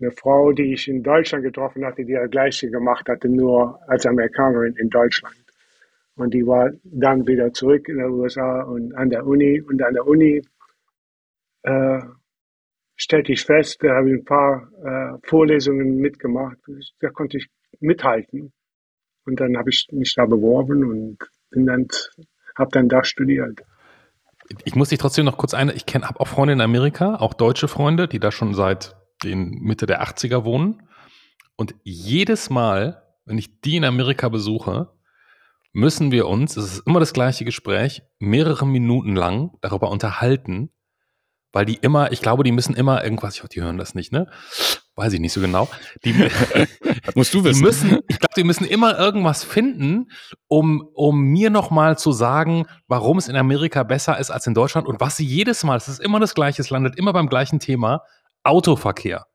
Eine 0.00 0.10
Frau, 0.12 0.52
die 0.52 0.74
ich 0.74 0.88
in 0.88 1.02
Deutschland 1.02 1.44
getroffen 1.44 1.84
hatte, 1.84 2.04
die 2.04 2.12
das 2.12 2.30
Gleiche 2.30 2.70
gemacht 2.70 3.08
hatte, 3.08 3.28
nur 3.28 3.78
als 3.88 4.06
Amerikanerin 4.06 4.74
in 4.76 4.90
Deutschland. 4.90 5.36
Und 6.20 6.34
die 6.34 6.46
war 6.46 6.70
dann 6.84 7.26
wieder 7.26 7.50
zurück 7.54 7.88
in 7.88 7.96
den 7.96 8.10
USA 8.10 8.62
und 8.64 8.94
an 8.94 9.08
der 9.08 9.26
Uni. 9.26 9.62
Und 9.62 9.82
an 9.82 9.94
der 9.94 10.06
Uni 10.06 10.42
äh, 11.62 12.00
stellte 12.94 13.32
ich 13.32 13.42
fest, 13.42 13.82
da 13.82 13.96
habe 13.96 14.10
ich 14.10 14.18
ein 14.18 14.24
paar 14.26 14.68
äh, 14.84 15.18
Vorlesungen 15.26 15.96
mitgemacht. 15.96 16.58
Da 17.00 17.08
konnte 17.08 17.38
ich 17.38 17.48
mithalten. 17.80 18.52
Und 19.24 19.40
dann 19.40 19.56
habe 19.56 19.70
ich 19.70 19.86
mich 19.92 20.14
da 20.14 20.26
beworben 20.26 20.84
und 20.84 21.18
bin 21.48 21.64
dann, 21.64 21.88
habe 22.54 22.70
dann 22.70 22.90
da 22.90 23.02
studiert. 23.02 23.62
Ich 24.64 24.74
muss 24.74 24.90
dich 24.90 24.98
trotzdem 24.98 25.24
noch 25.24 25.38
kurz 25.38 25.54
ein, 25.54 25.70
ich 25.74 25.86
kenne, 25.86 26.06
auch 26.20 26.28
Freunde 26.28 26.52
in 26.52 26.60
Amerika, 26.60 27.16
auch 27.16 27.32
deutsche 27.32 27.66
Freunde, 27.66 28.08
die 28.08 28.20
da 28.20 28.30
schon 28.30 28.52
seit 28.52 28.94
den 29.24 29.52
Mitte 29.62 29.86
der 29.86 30.02
80er 30.02 30.44
wohnen. 30.44 30.82
Und 31.56 31.74
jedes 31.82 32.50
Mal, 32.50 33.02
wenn 33.24 33.38
ich 33.38 33.62
die 33.62 33.76
in 33.76 33.84
Amerika 33.84 34.28
besuche, 34.28 34.90
müssen 35.72 36.10
wir 36.10 36.26
uns, 36.26 36.56
es 36.56 36.74
ist 36.74 36.86
immer 36.86 37.00
das 37.00 37.12
gleiche 37.12 37.44
Gespräch, 37.44 38.02
mehrere 38.18 38.66
Minuten 38.66 39.14
lang 39.14 39.52
darüber 39.60 39.90
unterhalten, 39.90 40.70
weil 41.52 41.64
die 41.64 41.74
immer, 41.74 42.12
ich 42.12 42.22
glaube, 42.22 42.44
die 42.44 42.52
müssen 42.52 42.74
immer 42.74 43.02
irgendwas, 43.02 43.34
ich 43.34 43.40
hoffe, 43.40 43.48
die 43.48 43.60
hören 43.60 43.78
das 43.78 43.94
nicht, 43.94 44.12
ne? 44.12 44.28
Weiß 44.94 45.12
ich 45.12 45.20
nicht 45.20 45.32
so 45.32 45.40
genau. 45.40 45.68
Die, 46.04 46.12
musst 47.14 47.34
du 47.34 47.42
wissen. 47.44 47.58
Die 47.58 47.64
müssen, 47.64 47.98
ich 48.08 48.18
glaube, 48.18 48.34
die 48.36 48.44
müssen 48.44 48.64
immer 48.64 48.98
irgendwas 48.98 49.44
finden, 49.44 50.10
um, 50.48 50.88
um 50.94 51.20
mir 51.20 51.50
nochmal 51.50 51.98
zu 51.98 52.12
sagen, 52.12 52.66
warum 52.86 53.18
es 53.18 53.28
in 53.28 53.36
Amerika 53.36 53.82
besser 53.82 54.18
ist 54.18 54.30
als 54.30 54.46
in 54.46 54.54
Deutschland 54.54 54.86
und 54.86 55.00
was 55.00 55.16
sie 55.16 55.24
jedes 55.24 55.64
Mal, 55.64 55.76
es 55.76 55.88
ist 55.88 56.00
immer 56.00 56.20
das 56.20 56.34
Gleiche, 56.34 56.62
es 56.62 56.70
landet 56.70 56.96
immer 56.96 57.12
beim 57.12 57.28
gleichen 57.28 57.60
Thema, 57.60 58.02
Autoverkehr. 58.42 59.26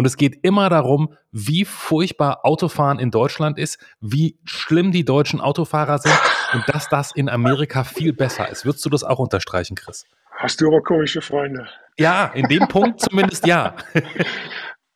Und 0.00 0.06
es 0.06 0.16
geht 0.16 0.38
immer 0.46 0.70
darum, 0.70 1.14
wie 1.30 1.66
furchtbar 1.66 2.46
Autofahren 2.46 2.98
in 2.98 3.10
Deutschland 3.10 3.58
ist, 3.58 3.78
wie 4.00 4.38
schlimm 4.44 4.92
die 4.92 5.04
deutschen 5.04 5.42
Autofahrer 5.42 5.98
sind 5.98 6.18
und 6.54 6.66
dass 6.74 6.88
das 6.88 7.14
in 7.14 7.28
Amerika 7.28 7.84
viel 7.84 8.14
besser 8.14 8.48
ist. 8.48 8.64
Würdest 8.64 8.82
du 8.86 8.88
das 8.88 9.04
auch 9.04 9.18
unterstreichen, 9.18 9.74
Chris? 9.74 10.06
Hast 10.30 10.58
du 10.62 10.68
aber 10.68 10.80
komische 10.80 11.20
Freunde. 11.20 11.68
Ja, 11.98 12.32
in 12.34 12.48
dem 12.48 12.66
Punkt 12.66 12.98
zumindest 13.10 13.46
ja. 13.46 13.76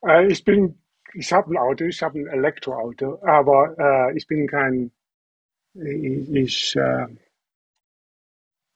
Äh, 0.06 0.26
ich 0.28 0.42
bin, 0.42 0.78
ich 1.12 1.30
habe 1.34 1.52
ein 1.52 1.58
Auto, 1.58 1.84
ich 1.84 2.02
habe 2.02 2.20
ein 2.20 2.26
Elektroauto, 2.26 3.18
aber 3.20 3.74
äh, 3.78 4.16
ich 4.16 4.26
bin 4.26 4.46
kein, 4.46 4.90
ich, 5.74 6.34
ich 6.34 6.76
äh, 6.76 7.08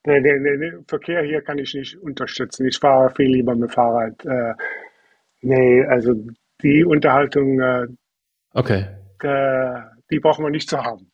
den, 0.05 0.23
den, 0.23 0.43
den, 0.43 0.85
Verkehr 0.87 1.23
hier 1.23 1.41
kann 1.41 1.57
ich 1.57 1.73
nicht 1.73 1.97
unterstützen. 1.97 2.67
Ich 2.67 2.77
fahre 2.77 3.09
viel 3.15 3.31
lieber 3.31 3.55
mit 3.55 3.73
Fahrrad. 3.73 4.23
Äh, 4.25 4.53
nee, 5.41 5.83
also 5.85 6.13
die 6.61 6.83
Unterhaltung, 6.83 7.59
äh, 7.59 7.87
okay. 8.53 8.87
Äh, 9.21 9.81
die 10.11 10.19
brauchen 10.19 10.45
wir 10.45 10.51
nicht 10.51 10.69
zu 10.69 10.81
haben. 10.81 11.08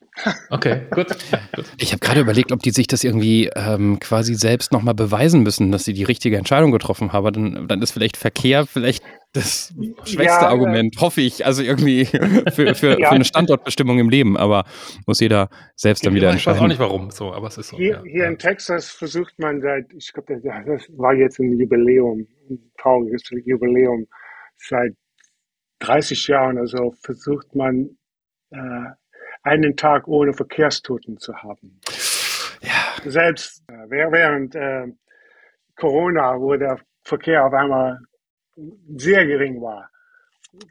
Okay, 0.50 0.82
gut. 0.92 1.08
gut. 1.56 1.66
Ich 1.78 1.92
habe 1.92 2.00
gerade 2.00 2.22
überlegt, 2.22 2.52
ob 2.52 2.62
die 2.62 2.72
sich 2.72 2.88
das 2.88 3.04
irgendwie 3.04 3.50
ähm, 3.56 4.00
quasi 4.00 4.36
selbst 4.36 4.72
nochmal 4.72 4.94
beweisen 4.94 5.44
müssen, 5.44 5.72
dass 5.72 5.84
sie 5.84 5.94
die 5.94 6.04
richtige 6.04 6.38
Entscheidung 6.38 6.72
getroffen 6.72 7.12
haben. 7.12 7.34
Dann, 7.34 7.68
dann 7.68 7.82
ist 7.82 7.92
vielleicht 7.92 8.16
Verkehr 8.18 8.66
vielleicht 8.66 9.04
das 9.34 9.74
schwächste 10.06 10.24
ja, 10.24 10.48
Argument, 10.48 10.96
hoffe 11.02 11.22
ich. 11.22 11.46
Also 11.46 11.62
irgendwie 11.62 12.06
für, 12.54 12.76
für, 12.76 13.00
ja. 13.00 13.10
für, 13.10 13.16
eine 13.16 13.26
Standortbestimmung 13.26 14.00
im 14.00 14.10
Leben. 14.10 14.38
Aber 14.38 14.64
muss 15.06 15.20
jeder 15.20 15.50
selbst 15.76 16.06
dann 16.06 16.14
wieder 16.14 16.30
entscheiden. 16.32 16.56
Ich 16.56 16.62
weiß 16.62 16.64
auch 16.64 16.70
nicht 16.70 16.80
warum, 16.80 17.12
so, 17.12 17.34
aber 17.34 17.48
es 17.48 17.58
ist 17.58 17.70
so. 17.70 17.78
Hier, 17.78 17.96
ja. 17.96 18.04
hier 18.04 18.28
in 18.28 18.38
Texas 18.38 18.90
versucht 18.90 19.38
man 19.38 19.62
seit, 19.62 19.94
ich 19.94 20.14
glaube, 20.14 20.40
das 20.42 20.88
war 20.98 21.14
jetzt 21.14 21.40
ein 21.40 21.60
Jubiläum, 21.60 22.28
ein 22.50 22.72
trauriges 22.78 23.24
Jubiläum, 23.46 24.08
seit 24.58 24.94
30 25.80 26.28
Jahren 26.28 26.58
oder 26.58 26.68
so 26.68 26.94
versucht 27.02 27.54
man, 27.54 27.98
äh, 28.52 28.90
einen 29.46 29.76
Tag 29.78 30.08
ohne 30.08 30.34
Verkehrstoten 30.34 31.18
zu 31.18 31.36
haben. 31.36 31.80
Ja. 32.62 33.10
Selbst 33.10 33.64
äh, 33.70 33.90
während 33.90 34.56
äh, 34.56 34.88
Corona, 35.76 36.40
wo 36.40 36.56
der 36.56 36.80
Verkehr 37.04 37.46
auf 37.46 37.54
einmal 37.54 38.00
sehr 38.98 39.26
gering 39.26 39.62
war, 39.62 39.90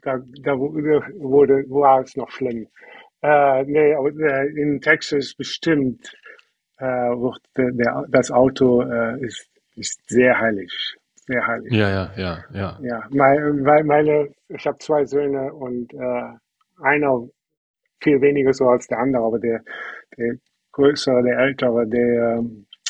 da, 0.03 0.17
da 0.41 0.57
wurde, 0.57 1.63
war 1.69 2.01
es 2.01 2.15
noch 2.17 2.29
schlimm. 2.31 2.67
Äh, 3.21 3.63
nee, 3.63 3.93
aber 3.93 4.09
äh, 4.09 4.47
in 4.49 4.81
Texas 4.81 5.33
bestimmt 5.33 6.13
äh, 6.77 6.85
wird 6.85 7.39
der, 7.55 7.71
der, 7.71 8.05
das 8.09 8.29
Auto 8.31 8.81
äh, 8.81 9.21
ist, 9.21 9.47
ist 9.75 10.01
sehr 10.09 10.37
heilig. 10.37 10.71
Sehr 11.27 11.45
heilig. 11.47 11.71
Ja, 11.71 11.89
ja, 11.89 12.11
ja, 12.17 12.45
ja. 12.53 12.79
Ja, 12.81 13.07
mein, 13.11 13.61
meine, 13.85 14.29
ich 14.49 14.67
habe 14.67 14.77
zwei 14.79 15.05
Söhne 15.05 15.53
und 15.53 15.93
äh, 15.93 16.33
einer 16.81 17.27
viel 18.01 18.21
weniger 18.21 18.53
so 18.53 18.67
als 18.67 18.87
der 18.87 18.99
andere, 18.99 19.23
aber 19.23 19.39
der, 19.39 19.61
der 20.17 20.35
größere, 20.71 21.23
der 21.23 21.39
ältere, 21.39 21.87
der, 21.87 22.43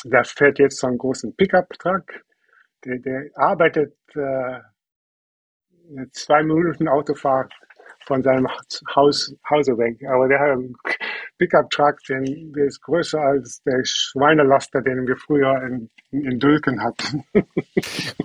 der 0.04 0.24
fährt 0.24 0.58
jetzt 0.58 0.78
so 0.78 0.86
einen 0.86 0.98
großen 0.98 1.34
Pickup-Truck. 1.36 2.24
Der, 2.84 2.98
der 2.98 3.30
arbeitet 3.34 3.96
äh, 4.14 4.60
zwei 6.12 6.42
Minuten 6.42 6.88
Autofahrt 6.88 7.52
von 8.06 8.22
seinem 8.22 8.48
Haus, 8.94 9.34
Hause 9.48 9.76
weg. 9.78 9.98
Aber 10.08 10.28
der 10.28 10.40
hat 10.40 10.58
Pickup-Truck, 11.38 11.98
der 12.08 12.66
ist 12.66 12.80
größer 12.82 13.20
als 13.20 13.62
der 13.64 13.80
Schweinelaster, 13.84 14.82
den 14.82 15.06
wir 15.06 15.16
früher 15.16 15.62
in, 15.62 15.90
in 16.10 16.38
Dülken 16.38 16.82
hatten. 16.82 17.24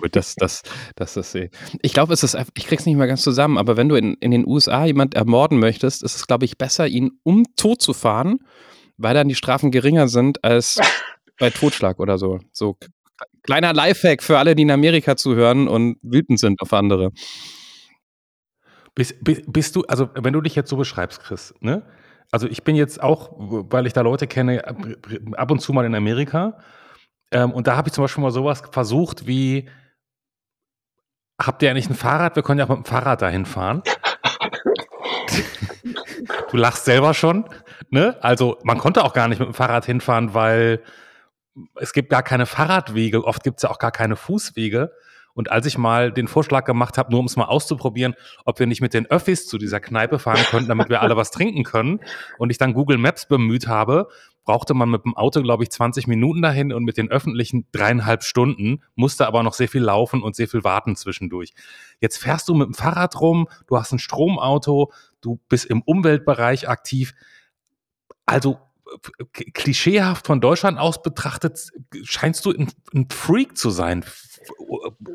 Gut, 0.00 0.16
das, 0.16 0.34
das, 0.34 0.62
das 0.96 1.16
ist 1.16 1.34
eh. 1.34 1.50
Ich 1.82 1.92
glaube, 1.92 2.12
es 2.12 2.22
ist, 2.22 2.36
ich 2.56 2.66
krieg's 2.66 2.86
nicht 2.86 2.96
mehr 2.96 3.06
ganz 3.06 3.22
zusammen, 3.22 3.58
aber 3.58 3.76
wenn 3.76 3.88
du 3.88 3.96
in, 3.96 4.14
in 4.14 4.30
den 4.30 4.46
USA 4.46 4.84
jemand 4.84 5.14
ermorden 5.14 5.58
möchtest, 5.58 6.02
ist 6.02 6.16
es, 6.16 6.26
glaube 6.26 6.44
ich, 6.44 6.58
besser, 6.58 6.86
ihn 6.86 7.12
um 7.22 7.44
tot 7.56 7.82
zu 7.82 7.92
fahren, 7.92 8.38
weil 8.96 9.14
dann 9.14 9.28
die 9.28 9.34
Strafen 9.34 9.70
geringer 9.70 10.08
sind 10.08 10.42
als 10.44 10.78
bei 11.38 11.50
Totschlag 11.50 12.00
oder 12.00 12.18
so. 12.18 12.40
So 12.52 12.76
kleiner 13.42 13.72
Lifehack 13.72 14.22
für 14.22 14.38
alle, 14.38 14.54
die 14.54 14.62
in 14.62 14.70
Amerika 14.70 15.16
zuhören 15.16 15.68
und 15.68 15.96
wütend 16.02 16.38
sind 16.38 16.60
auf 16.62 16.72
andere. 16.72 17.10
Bist, 18.94 19.22
bist, 19.22 19.42
bist 19.46 19.76
du, 19.76 19.82
also 19.84 20.10
wenn 20.14 20.32
du 20.32 20.40
dich 20.40 20.54
jetzt 20.54 20.68
so 20.68 20.76
beschreibst, 20.76 21.20
Chris, 21.20 21.54
ne? 21.60 21.82
Also 22.32 22.48
ich 22.48 22.64
bin 22.64 22.74
jetzt 22.74 23.02
auch, 23.02 23.30
weil 23.36 23.86
ich 23.86 23.92
da 23.92 24.00
Leute 24.00 24.26
kenne, 24.26 24.64
ab 25.34 25.50
und 25.50 25.60
zu 25.60 25.74
mal 25.74 25.84
in 25.84 25.94
Amerika. 25.94 26.58
Ähm, 27.30 27.52
und 27.52 27.66
da 27.66 27.76
habe 27.76 27.88
ich 27.88 27.92
zum 27.92 28.02
Beispiel 28.02 28.22
mal 28.22 28.30
sowas 28.30 28.62
versucht 28.72 29.26
wie, 29.26 29.68
habt 31.40 31.62
ihr 31.62 31.70
eigentlich 31.70 31.90
ein 31.90 31.94
Fahrrad? 31.94 32.34
Wir 32.34 32.42
können 32.42 32.58
ja 32.58 32.64
auch 32.64 32.70
mit 32.70 32.78
dem 32.78 32.84
Fahrrad 32.86 33.20
dahin 33.20 33.44
fahren. 33.44 33.82
du 36.50 36.56
lachst 36.56 36.86
selber 36.86 37.12
schon, 37.12 37.44
ne? 37.90 38.16
Also 38.22 38.58
man 38.62 38.78
konnte 38.78 39.04
auch 39.04 39.12
gar 39.12 39.28
nicht 39.28 39.38
mit 39.38 39.48
dem 39.48 39.54
Fahrrad 39.54 39.84
hinfahren, 39.84 40.32
weil 40.32 40.82
es 41.74 41.92
gibt 41.92 42.08
gar 42.08 42.22
keine 42.22 42.46
Fahrradwege, 42.46 43.24
oft 43.24 43.44
gibt 43.44 43.58
es 43.58 43.62
ja 43.62 43.70
auch 43.70 43.78
gar 43.78 43.92
keine 43.92 44.16
Fußwege. 44.16 44.90
Und 45.34 45.50
als 45.50 45.66
ich 45.66 45.78
mal 45.78 46.12
den 46.12 46.28
Vorschlag 46.28 46.64
gemacht 46.64 46.98
habe, 46.98 47.10
nur 47.10 47.20
um 47.20 47.26
es 47.26 47.36
mal 47.36 47.46
auszuprobieren, 47.46 48.14
ob 48.44 48.58
wir 48.58 48.66
nicht 48.66 48.80
mit 48.80 48.94
den 48.94 49.06
Öffis 49.06 49.46
zu 49.46 49.58
dieser 49.58 49.80
Kneipe 49.80 50.18
fahren 50.18 50.44
könnten, 50.50 50.68
damit 50.68 50.88
wir 50.88 51.02
alle 51.02 51.16
was 51.16 51.30
trinken 51.30 51.64
können, 51.64 52.00
und 52.38 52.50
ich 52.50 52.58
dann 52.58 52.74
Google 52.74 52.98
Maps 52.98 53.26
bemüht 53.26 53.66
habe, 53.66 54.08
brauchte 54.44 54.74
man 54.74 54.90
mit 54.90 55.04
dem 55.04 55.16
Auto, 55.16 55.42
glaube 55.42 55.62
ich, 55.62 55.70
20 55.70 56.06
Minuten 56.06 56.42
dahin 56.42 56.72
und 56.72 56.84
mit 56.84 56.96
den 56.96 57.10
öffentlichen 57.10 57.66
dreieinhalb 57.72 58.24
Stunden, 58.24 58.82
musste 58.94 59.26
aber 59.26 59.42
noch 59.42 59.54
sehr 59.54 59.68
viel 59.68 59.82
laufen 59.82 60.22
und 60.22 60.34
sehr 60.34 60.48
viel 60.48 60.64
warten 60.64 60.96
zwischendurch. 60.96 61.54
Jetzt 62.00 62.18
fährst 62.18 62.48
du 62.48 62.54
mit 62.54 62.66
dem 62.66 62.74
Fahrrad 62.74 63.20
rum, 63.20 63.48
du 63.66 63.78
hast 63.78 63.92
ein 63.92 63.98
Stromauto, 63.98 64.92
du 65.20 65.40
bist 65.48 65.66
im 65.66 65.82
Umweltbereich 65.82 66.68
aktiv. 66.68 67.14
Also 68.26 68.58
klischeehaft 69.54 70.26
von 70.26 70.40
Deutschland 70.40 70.78
aus 70.78 71.02
betrachtet, 71.02 71.70
scheinst 72.02 72.44
du 72.44 72.50
ein, 72.50 72.70
ein 72.92 73.08
Freak 73.10 73.56
zu 73.56 73.70
sein, 73.70 74.04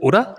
oder? 0.02 0.36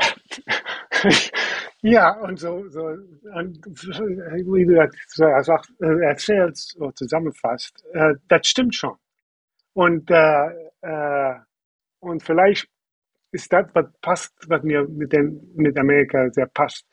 Ja, 1.82 2.10
und 2.20 2.38
so, 2.40 2.68
so 2.70 2.86
und 2.86 3.64
wie 3.64 4.66
du 4.66 4.74
das 4.74 5.18
äh, 5.80 6.04
erzählst 6.04 6.76
oder 6.80 6.92
zusammenfasst, 6.94 7.84
äh, 7.92 8.14
das 8.26 8.48
stimmt 8.48 8.74
schon. 8.74 8.96
Und, 9.74 10.10
äh, 10.10 10.48
äh, 10.80 11.34
und 12.00 12.22
vielleicht 12.24 12.68
ist 13.30 13.52
das, 13.52 13.66
was 13.74 13.86
passt, 14.00 14.34
was 14.48 14.62
mir 14.64 14.88
mit, 14.88 15.12
den, 15.12 15.52
mit 15.54 15.78
Amerika 15.78 16.28
sehr 16.30 16.46
passt. 16.46 16.84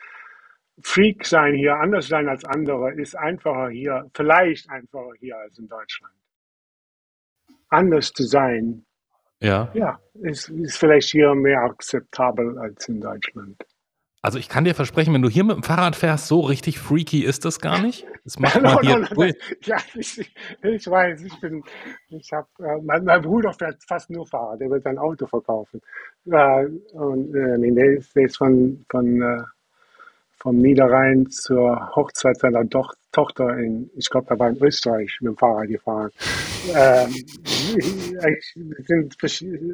Freak 0.83 1.25
sein 1.25 1.55
hier, 1.55 1.75
anders 1.75 2.07
sein 2.07 2.29
als 2.29 2.46
andere, 2.46 2.93
ist 2.93 3.15
einfacher 3.15 3.70
hier, 3.70 4.07
vielleicht 4.13 4.70
einfacher 4.70 5.13
hier 5.20 5.37
als 5.37 5.57
in 5.57 5.67
Deutschland. 5.67 6.13
Anders 7.70 8.11
zu 8.13 8.24
sein, 8.24 8.84
ja. 9.46 9.70
Ja, 9.74 10.00
ist, 10.22 10.50
ist 10.50 10.77
vielleicht 10.77 11.10
hier 11.10 11.34
mehr 11.36 11.62
akzeptabel 11.62 12.58
als 12.58 12.88
in 12.88 13.01
Deutschland. 13.01 13.64
Also 14.25 14.40
ich 14.40 14.50
kann 14.50 14.66
dir 14.66 14.74
versprechen, 14.74 15.14
wenn 15.14 15.22
du 15.22 15.29
hier 15.29 15.44
mit 15.44 15.55
dem 15.55 15.62
Fahrrad 15.62 15.96
fährst, 15.96 16.25
so 16.25 16.40
richtig 16.40 16.79
freaky 16.79 17.24
ist 17.24 17.46
das 17.46 17.60
gar 17.60 17.79
nicht. 17.79 18.08
Das 18.24 18.40
macht 18.40 18.60
man 18.60 18.79
hier. 18.81 18.98
No, 19.00 19.05
no, 19.16 19.25
no, 19.27 19.34
ja, 19.62 19.77
ich, 19.94 20.34
ich, 20.64 20.88
weiß, 20.90 21.22
ich 21.22 21.40
bin, 21.40 21.64
ich 22.10 22.34
habe, 22.34 22.48
äh, 22.58 22.81
mein, 22.81 23.05
mein, 23.05 23.22
Bruder 23.22 23.53
fährt 23.53 23.84
fast 23.88 24.10
nur 24.10 24.25
Fahrrad, 24.25 24.62
der 24.62 24.72
wird 24.72 24.81
sein 24.81 24.98
Auto 24.98 25.27
verkaufen. 25.27 25.79
Äh, 26.25 26.66
und 26.94 27.36
äh, 27.36 27.60
nee, 27.60 27.70
der 27.70 28.00
ist, 28.00 28.16
der 28.16 28.24
ist 28.24 28.38
von, 28.38 28.84
von 28.90 29.22
äh, 29.22 29.44
vom 30.46 30.58
Niederrhein 30.58 31.25
zur 31.31 31.96
Hochzeit 31.96 32.38
seiner 32.38 32.64
Do 32.66 32.86
Tochter 33.12 33.58
in, 33.58 33.90
ich 33.96 34.08
glaube, 34.08 34.27
da 34.29 34.38
war 34.38 34.50
in 34.50 34.62
Österreich 34.62 35.18
mit 35.22 35.31
dem 35.31 35.38
Fahrrad 35.38 35.70
gefahren. 35.70 36.12
ähm, 36.68 37.12
wir, 37.74 38.86
sind, 38.86 39.16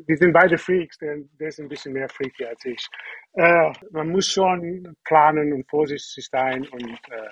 wir 0.08 0.18
sind 0.18 0.32
beide 0.32 0.58
Freaks, 0.58 0.98
der, 1.00 1.18
der 1.40 1.50
ist 1.50 1.60
ein 1.60 1.68
bisschen 1.68 1.92
mehr 1.92 2.08
Freaky 2.08 2.46
als 2.46 2.64
ich. 2.64 2.88
Äh, 3.34 3.74
man 3.92 4.12
muss 4.12 4.28
schon 4.28 4.96
planen 5.04 5.52
und 5.52 5.70
vorsichtig 5.70 6.30
sein. 6.32 6.66
Und, 6.72 7.00
äh, 7.10 7.30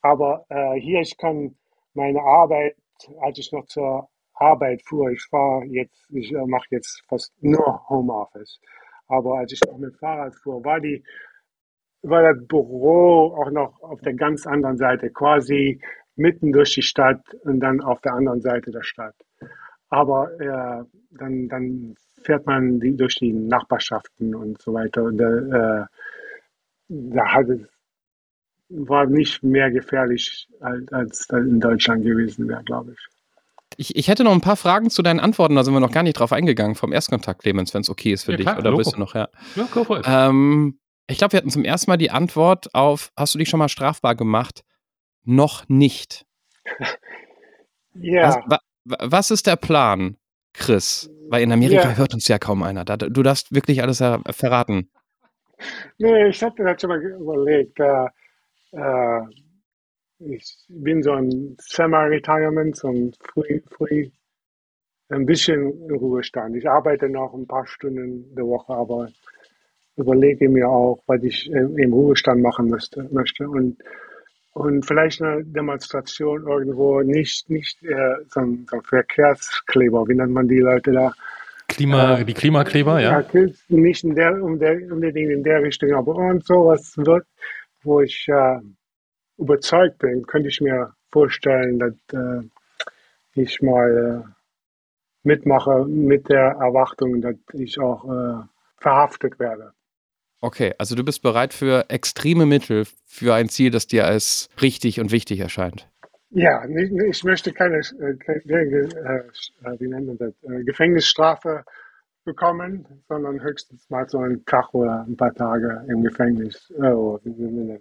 aber 0.00 0.44
äh, 0.48 0.80
hier, 0.80 1.02
ich 1.02 1.16
kann 1.16 1.54
meine 1.94 2.20
Arbeit, 2.20 2.74
als 3.20 3.38
ich 3.38 3.52
noch 3.52 3.66
zur 3.66 4.08
Arbeit 4.34 4.82
fuhr, 4.84 5.08
ich 5.10 5.22
fahre 5.30 5.66
jetzt, 5.66 6.10
ich 6.10 6.32
äh, 6.32 6.46
mache 6.46 6.66
jetzt 6.70 7.04
fast 7.08 7.32
nur 7.42 7.88
Homeoffice. 7.88 8.58
Aber 9.06 9.38
als 9.38 9.52
ich 9.52 9.60
noch 9.68 9.78
mit 9.78 9.92
dem 9.92 9.98
Fahrrad 9.98 10.34
fuhr, 10.34 10.64
war 10.64 10.80
die 10.80 11.04
war 12.02 12.34
das 12.34 12.46
Büro 12.46 13.34
auch 13.36 13.50
noch 13.50 13.80
auf 13.82 14.00
der 14.00 14.14
ganz 14.14 14.46
anderen 14.46 14.76
Seite, 14.76 15.10
quasi 15.10 15.80
mitten 16.16 16.52
durch 16.52 16.74
die 16.74 16.82
Stadt 16.82 17.22
und 17.44 17.60
dann 17.60 17.80
auf 17.80 18.00
der 18.00 18.14
anderen 18.14 18.40
Seite 18.40 18.70
der 18.70 18.82
Stadt. 18.82 19.14
Aber 19.88 20.30
äh, 20.40 20.84
dann, 21.10 21.48
dann 21.48 21.94
fährt 22.22 22.46
man 22.46 22.80
die, 22.80 22.96
durch 22.96 23.16
die 23.16 23.32
Nachbarschaften 23.32 24.34
und 24.34 24.60
so 24.60 24.72
weiter. 24.74 25.04
Und 25.04 25.20
äh, 25.20 25.84
da 26.88 27.26
hat 27.26 27.48
es, 27.48 27.60
war 28.68 29.06
nicht 29.06 29.42
mehr 29.42 29.70
gefährlich, 29.70 30.48
als, 30.60 30.92
als 30.92 31.28
in 31.30 31.60
Deutschland 31.60 32.04
gewesen 32.04 32.48
wäre, 32.48 32.62
glaube 32.64 32.92
ich. 32.92 33.06
Ich, 33.76 33.96
ich 33.96 34.08
hätte 34.08 34.24
noch 34.24 34.32
ein 34.32 34.40
paar 34.40 34.56
Fragen 34.56 34.90
zu 34.90 35.02
deinen 35.02 35.20
Antworten, 35.20 35.54
da 35.54 35.64
sind 35.64 35.72
wir 35.72 35.80
noch 35.80 35.92
gar 35.92 36.02
nicht 36.02 36.18
drauf 36.18 36.32
eingegangen 36.32 36.74
vom 36.74 36.92
Erstkontakt, 36.92 37.42
Clemens, 37.42 37.72
wenn 37.72 37.80
es 37.80 37.90
okay 37.90 38.12
ist 38.12 38.24
für 38.24 38.32
ja, 38.32 38.36
dich. 38.36 38.46
Klar, 38.46 38.58
Oder 38.58 38.76
bist 38.76 38.94
du 38.94 39.00
noch, 39.00 39.14
ja? 39.14 39.28
Ja. 39.56 40.28
Ähm, 40.28 40.78
ich 41.12 41.18
glaube, 41.18 41.32
wir 41.32 41.38
hatten 41.38 41.50
zum 41.50 41.64
ersten 41.64 41.90
Mal 41.90 41.96
die 41.96 42.10
Antwort 42.10 42.74
auf, 42.74 43.12
hast 43.16 43.34
du 43.34 43.38
dich 43.38 43.48
schon 43.48 43.58
mal 43.58 43.68
strafbar 43.68 44.14
gemacht? 44.14 44.64
Noch 45.24 45.68
nicht. 45.68 46.26
Ja. 47.94 48.42
Was, 48.46 48.60
was, 48.84 49.30
ist 49.30 49.46
der 49.46 49.56
Plan, 49.56 50.16
Chris? 50.54 51.10
Weil 51.28 51.42
in 51.42 51.52
Amerika 51.52 51.90
ja. 51.90 51.96
hört 51.98 52.14
uns 52.14 52.26
ja 52.26 52.38
kaum 52.38 52.62
einer. 52.62 52.86
Du 52.86 53.22
darfst 53.22 53.54
wirklich 53.54 53.82
alles 53.82 53.98
verraten. 53.98 54.90
Nee, 55.98 56.28
ich 56.28 56.42
hatte 56.42 56.64
das 56.64 56.80
schon 56.80 56.88
mal 56.88 57.02
überlegt. 57.02 57.78
Äh, 57.78 58.06
äh, 58.72 59.22
ich 60.20 60.56
bin 60.68 61.02
so 61.02 61.12
ein 61.12 61.56
Semi-Retirement, 61.60 62.76
so 62.76 62.88
ein 62.88 63.12
früh, 63.20 63.60
früh, 63.70 64.10
ein 65.10 65.26
bisschen 65.26 65.88
in 65.88 65.90
Ruhestand. 65.94 66.56
Ich 66.56 66.68
arbeite 66.68 67.08
noch 67.08 67.34
ein 67.34 67.46
paar 67.46 67.66
Stunden 67.66 68.24
in 68.28 68.34
der 68.34 68.46
Woche, 68.46 68.72
aber 68.72 69.08
überlege 69.96 70.48
mir 70.48 70.68
auch, 70.68 71.02
was 71.06 71.22
ich 71.22 71.50
äh, 71.52 71.58
im 71.58 71.92
Ruhestand 71.92 72.42
machen 72.42 72.68
müsste, 72.68 73.08
möchte. 73.10 73.48
Und, 73.48 73.78
und 74.52 74.84
vielleicht 74.84 75.22
eine 75.22 75.44
Demonstration 75.44 76.46
irgendwo, 76.46 77.02
nicht, 77.02 77.48
nicht 77.50 77.82
äh, 77.82 78.16
so, 78.28 78.40
ein, 78.40 78.66
so 78.68 78.76
ein 78.76 78.82
Verkehrskleber, 78.82 80.06
wie 80.08 80.14
nennt 80.14 80.32
man 80.32 80.48
die 80.48 80.60
Leute 80.60 80.92
da? 80.92 81.12
Klima, 81.68 82.18
äh, 82.18 82.24
die 82.24 82.34
Klimakleber, 82.34 83.00
ja. 83.00 83.20
ja. 83.20 83.46
Nicht 83.68 84.04
in 84.04 84.14
der, 84.14 84.42
um 84.42 84.58
der, 84.58 84.74
unbedingt 84.90 85.30
in 85.30 85.42
der 85.42 85.62
Richtung, 85.62 85.92
aber 85.92 86.14
und 86.14 86.44
sowas 86.44 86.94
wird, 86.96 87.26
wo 87.82 88.00
ich 88.00 88.26
äh, 88.28 88.58
überzeugt 89.38 89.98
bin, 89.98 90.22
könnte 90.26 90.48
ich 90.48 90.60
mir 90.60 90.92
vorstellen, 91.10 91.78
dass 91.78 91.94
äh, 92.12 92.42
ich 93.34 93.60
mal 93.62 94.24
äh, 94.24 94.28
mitmache 95.22 95.84
mit 95.86 96.28
der 96.28 96.56
Erwartung, 96.60 97.20
dass 97.20 97.36
ich 97.52 97.78
auch 97.78 98.04
äh, 98.04 98.44
verhaftet 98.76 99.38
werde. 99.38 99.72
Okay, 100.42 100.74
also 100.76 100.96
du 100.96 101.04
bist 101.04 101.22
bereit 101.22 101.54
für 101.54 101.88
extreme 101.88 102.46
Mittel 102.46 102.84
für 103.06 103.32
ein 103.32 103.48
Ziel, 103.48 103.70
das 103.70 103.86
dir 103.86 104.06
als 104.06 104.48
richtig 104.60 104.98
und 104.98 105.12
wichtig 105.12 105.38
erscheint. 105.38 105.88
Ja, 106.30 106.64
ich 107.08 107.22
möchte 107.22 107.52
keine, 107.52 107.78
äh, 107.78 108.16
keine 108.16 108.40
äh, 108.40 109.78
wie 109.78 109.86
nennt 109.86 110.08
man 110.08 110.18
das, 110.18 110.32
äh, 110.42 110.64
Gefängnisstrafe 110.64 111.64
bekommen, 112.24 112.86
sondern 113.08 113.40
höchstens 113.40 113.88
mal 113.88 114.08
so 114.08 114.18
einen 114.18 114.44
Tag 114.44 114.74
oder 114.74 115.04
ein 115.06 115.16
paar 115.16 115.32
Tage 115.32 115.84
im 115.88 116.02
Gefängnis, 116.02 116.72
äh, 116.76 117.78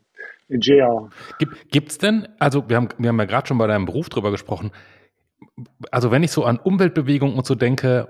in 0.49 0.59
Jail. 0.61 1.09
Gibt 1.71 1.91
es 1.91 1.97
denn, 1.97 2.27
also 2.37 2.69
wir 2.69 2.75
haben, 2.75 2.89
wir 2.99 3.09
haben 3.09 3.19
ja 3.19 3.25
gerade 3.25 3.47
schon 3.47 3.57
bei 3.57 3.67
deinem 3.67 3.85
Beruf 3.85 4.09
drüber 4.09 4.29
gesprochen, 4.29 4.71
also 5.89 6.11
wenn 6.11 6.21
ich 6.21 6.31
so 6.31 6.43
an 6.43 6.59
Umweltbewegungen 6.59 7.35
und 7.35 7.45
so 7.45 7.55
denke, 7.55 8.07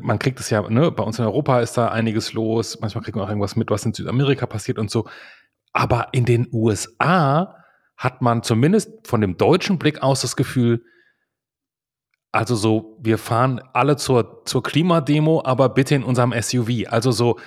man 0.00 0.18
kriegt 0.18 0.40
es 0.40 0.50
ja, 0.50 0.68
ne, 0.68 0.90
bei 0.90 1.02
uns 1.02 1.18
in 1.18 1.24
Europa 1.24 1.60
ist 1.60 1.76
da 1.76 1.88
einiges 1.88 2.32
los, 2.32 2.80
manchmal 2.80 3.04
kriegt 3.04 3.16
man 3.16 3.24
auch 3.24 3.28
irgendwas 3.28 3.56
mit, 3.56 3.70
was 3.70 3.84
in 3.84 3.94
Südamerika 3.94 4.46
passiert 4.46 4.78
und 4.78 4.90
so. 4.90 5.08
Aber 5.72 6.08
in 6.12 6.24
den 6.24 6.48
USA 6.52 7.54
hat 7.96 8.22
man 8.22 8.42
zumindest 8.42 9.06
von 9.06 9.20
dem 9.20 9.36
deutschen 9.36 9.78
Blick 9.78 10.02
aus 10.02 10.22
das 10.22 10.36
Gefühl, 10.36 10.84
also 12.32 12.54
so, 12.54 12.98
wir 13.00 13.18
fahren 13.18 13.60
alle 13.72 13.96
zur, 13.96 14.44
zur 14.44 14.62
Klimademo, 14.62 15.42
aber 15.44 15.70
bitte 15.70 15.94
in 15.94 16.04
unserem 16.04 16.32
SUV. 16.32 16.86
Also 16.88 17.10
so, 17.10 17.38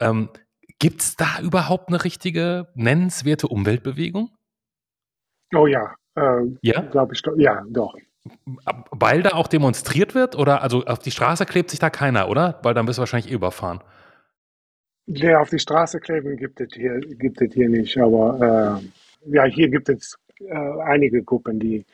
ähm, 0.00 0.30
gibt 0.78 1.02
es 1.02 1.16
da 1.16 1.40
überhaupt 1.42 1.88
eine 1.88 2.04
richtige, 2.04 2.68
nennenswerte 2.74 3.48
Umweltbewegung? 3.48 4.30
Oh 5.54 5.66
ja, 5.66 5.94
äh, 6.14 6.46
ja? 6.62 6.80
glaube 6.82 7.14
ich, 7.14 7.22
ja, 7.36 7.62
doch. 7.68 7.94
Weil 8.90 9.22
da 9.22 9.30
auch 9.30 9.48
demonstriert 9.48 10.14
wird 10.14 10.36
oder 10.36 10.62
also 10.62 10.84
auf 10.84 10.98
die 10.98 11.10
Straße 11.10 11.46
klebt 11.46 11.70
sich 11.70 11.78
da 11.78 11.90
keiner, 11.90 12.28
oder? 12.28 12.58
Weil 12.62 12.74
dann 12.74 12.86
bist 12.86 12.98
du 12.98 13.00
wahrscheinlich 13.00 13.30
eh 13.30 13.34
überfahren. 13.34 13.80
Nee, 15.06 15.34
auf 15.34 15.50
die 15.50 15.58
Straße 15.58 15.98
kleben 15.98 16.36
gibt 16.36 16.60
es 16.60 16.68
hier, 16.72 17.00
gibt 17.00 17.40
es 17.40 17.52
hier 17.52 17.68
nicht, 17.68 17.98
aber 17.98 18.80
äh, 19.26 19.34
ja, 19.34 19.44
hier 19.44 19.68
gibt 19.68 19.88
es 19.88 20.16
äh, 20.40 20.54
einige 20.84 21.22
Gruppen, 21.22 21.58
die 21.58 21.84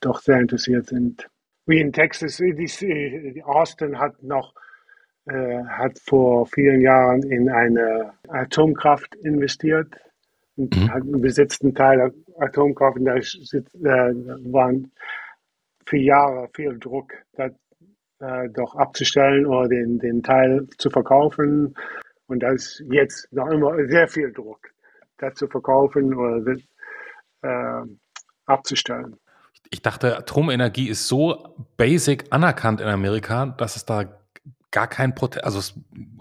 doch 0.00 0.20
sehr 0.20 0.40
interessiert 0.40 0.86
sind. 0.86 1.28
Wie 1.66 1.80
in 1.80 1.92
Texas, 1.92 2.38
die, 2.38 3.42
Austin 3.44 3.98
hat 3.98 4.22
noch 4.22 4.54
äh, 5.26 5.62
hat 5.64 5.98
vor 5.98 6.46
vielen 6.46 6.80
Jahren 6.80 7.22
in 7.22 7.48
eine 7.48 8.12
Atomkraft 8.28 9.14
investiert 9.16 9.94
und 10.56 10.74
mhm. 10.76 10.92
hat, 10.92 11.02
besitzt 11.04 11.62
einen 11.62 11.74
Teil 11.74 12.12
Atomkraft 12.38 12.98
und 12.98 13.04
da 13.04 13.14
äh, 13.14 14.14
waren 14.52 14.90
für 15.90 15.98
Jahre 15.98 16.48
viel 16.54 16.78
Druck, 16.78 17.12
das 17.34 17.52
äh, 18.20 18.48
doch 18.50 18.76
abzustellen 18.76 19.44
oder 19.44 19.68
den, 19.68 19.98
den 19.98 20.22
Teil 20.22 20.68
zu 20.78 20.88
verkaufen. 20.88 21.74
Und 22.28 22.40
da 22.44 22.52
ist 22.52 22.82
jetzt 22.92 23.30
noch 23.32 23.48
immer 23.50 23.74
sehr 23.88 24.06
viel 24.06 24.32
Druck, 24.32 24.70
das 25.18 25.34
zu 25.34 25.48
verkaufen 25.48 26.14
oder 26.14 26.56
äh, 27.42 27.82
abzustellen. 28.46 29.16
Ich 29.70 29.82
dachte, 29.82 30.16
Atomenergie 30.16 30.88
ist 30.88 31.08
so 31.08 31.56
basic 31.76 32.24
anerkannt 32.30 32.80
in 32.80 32.86
Amerika, 32.86 33.46
dass 33.46 33.74
es 33.74 33.84
da 33.84 34.04
gar 34.70 34.86
kein 34.86 35.14
Protest, 35.14 35.44
also 35.44 35.58
das 35.58 35.74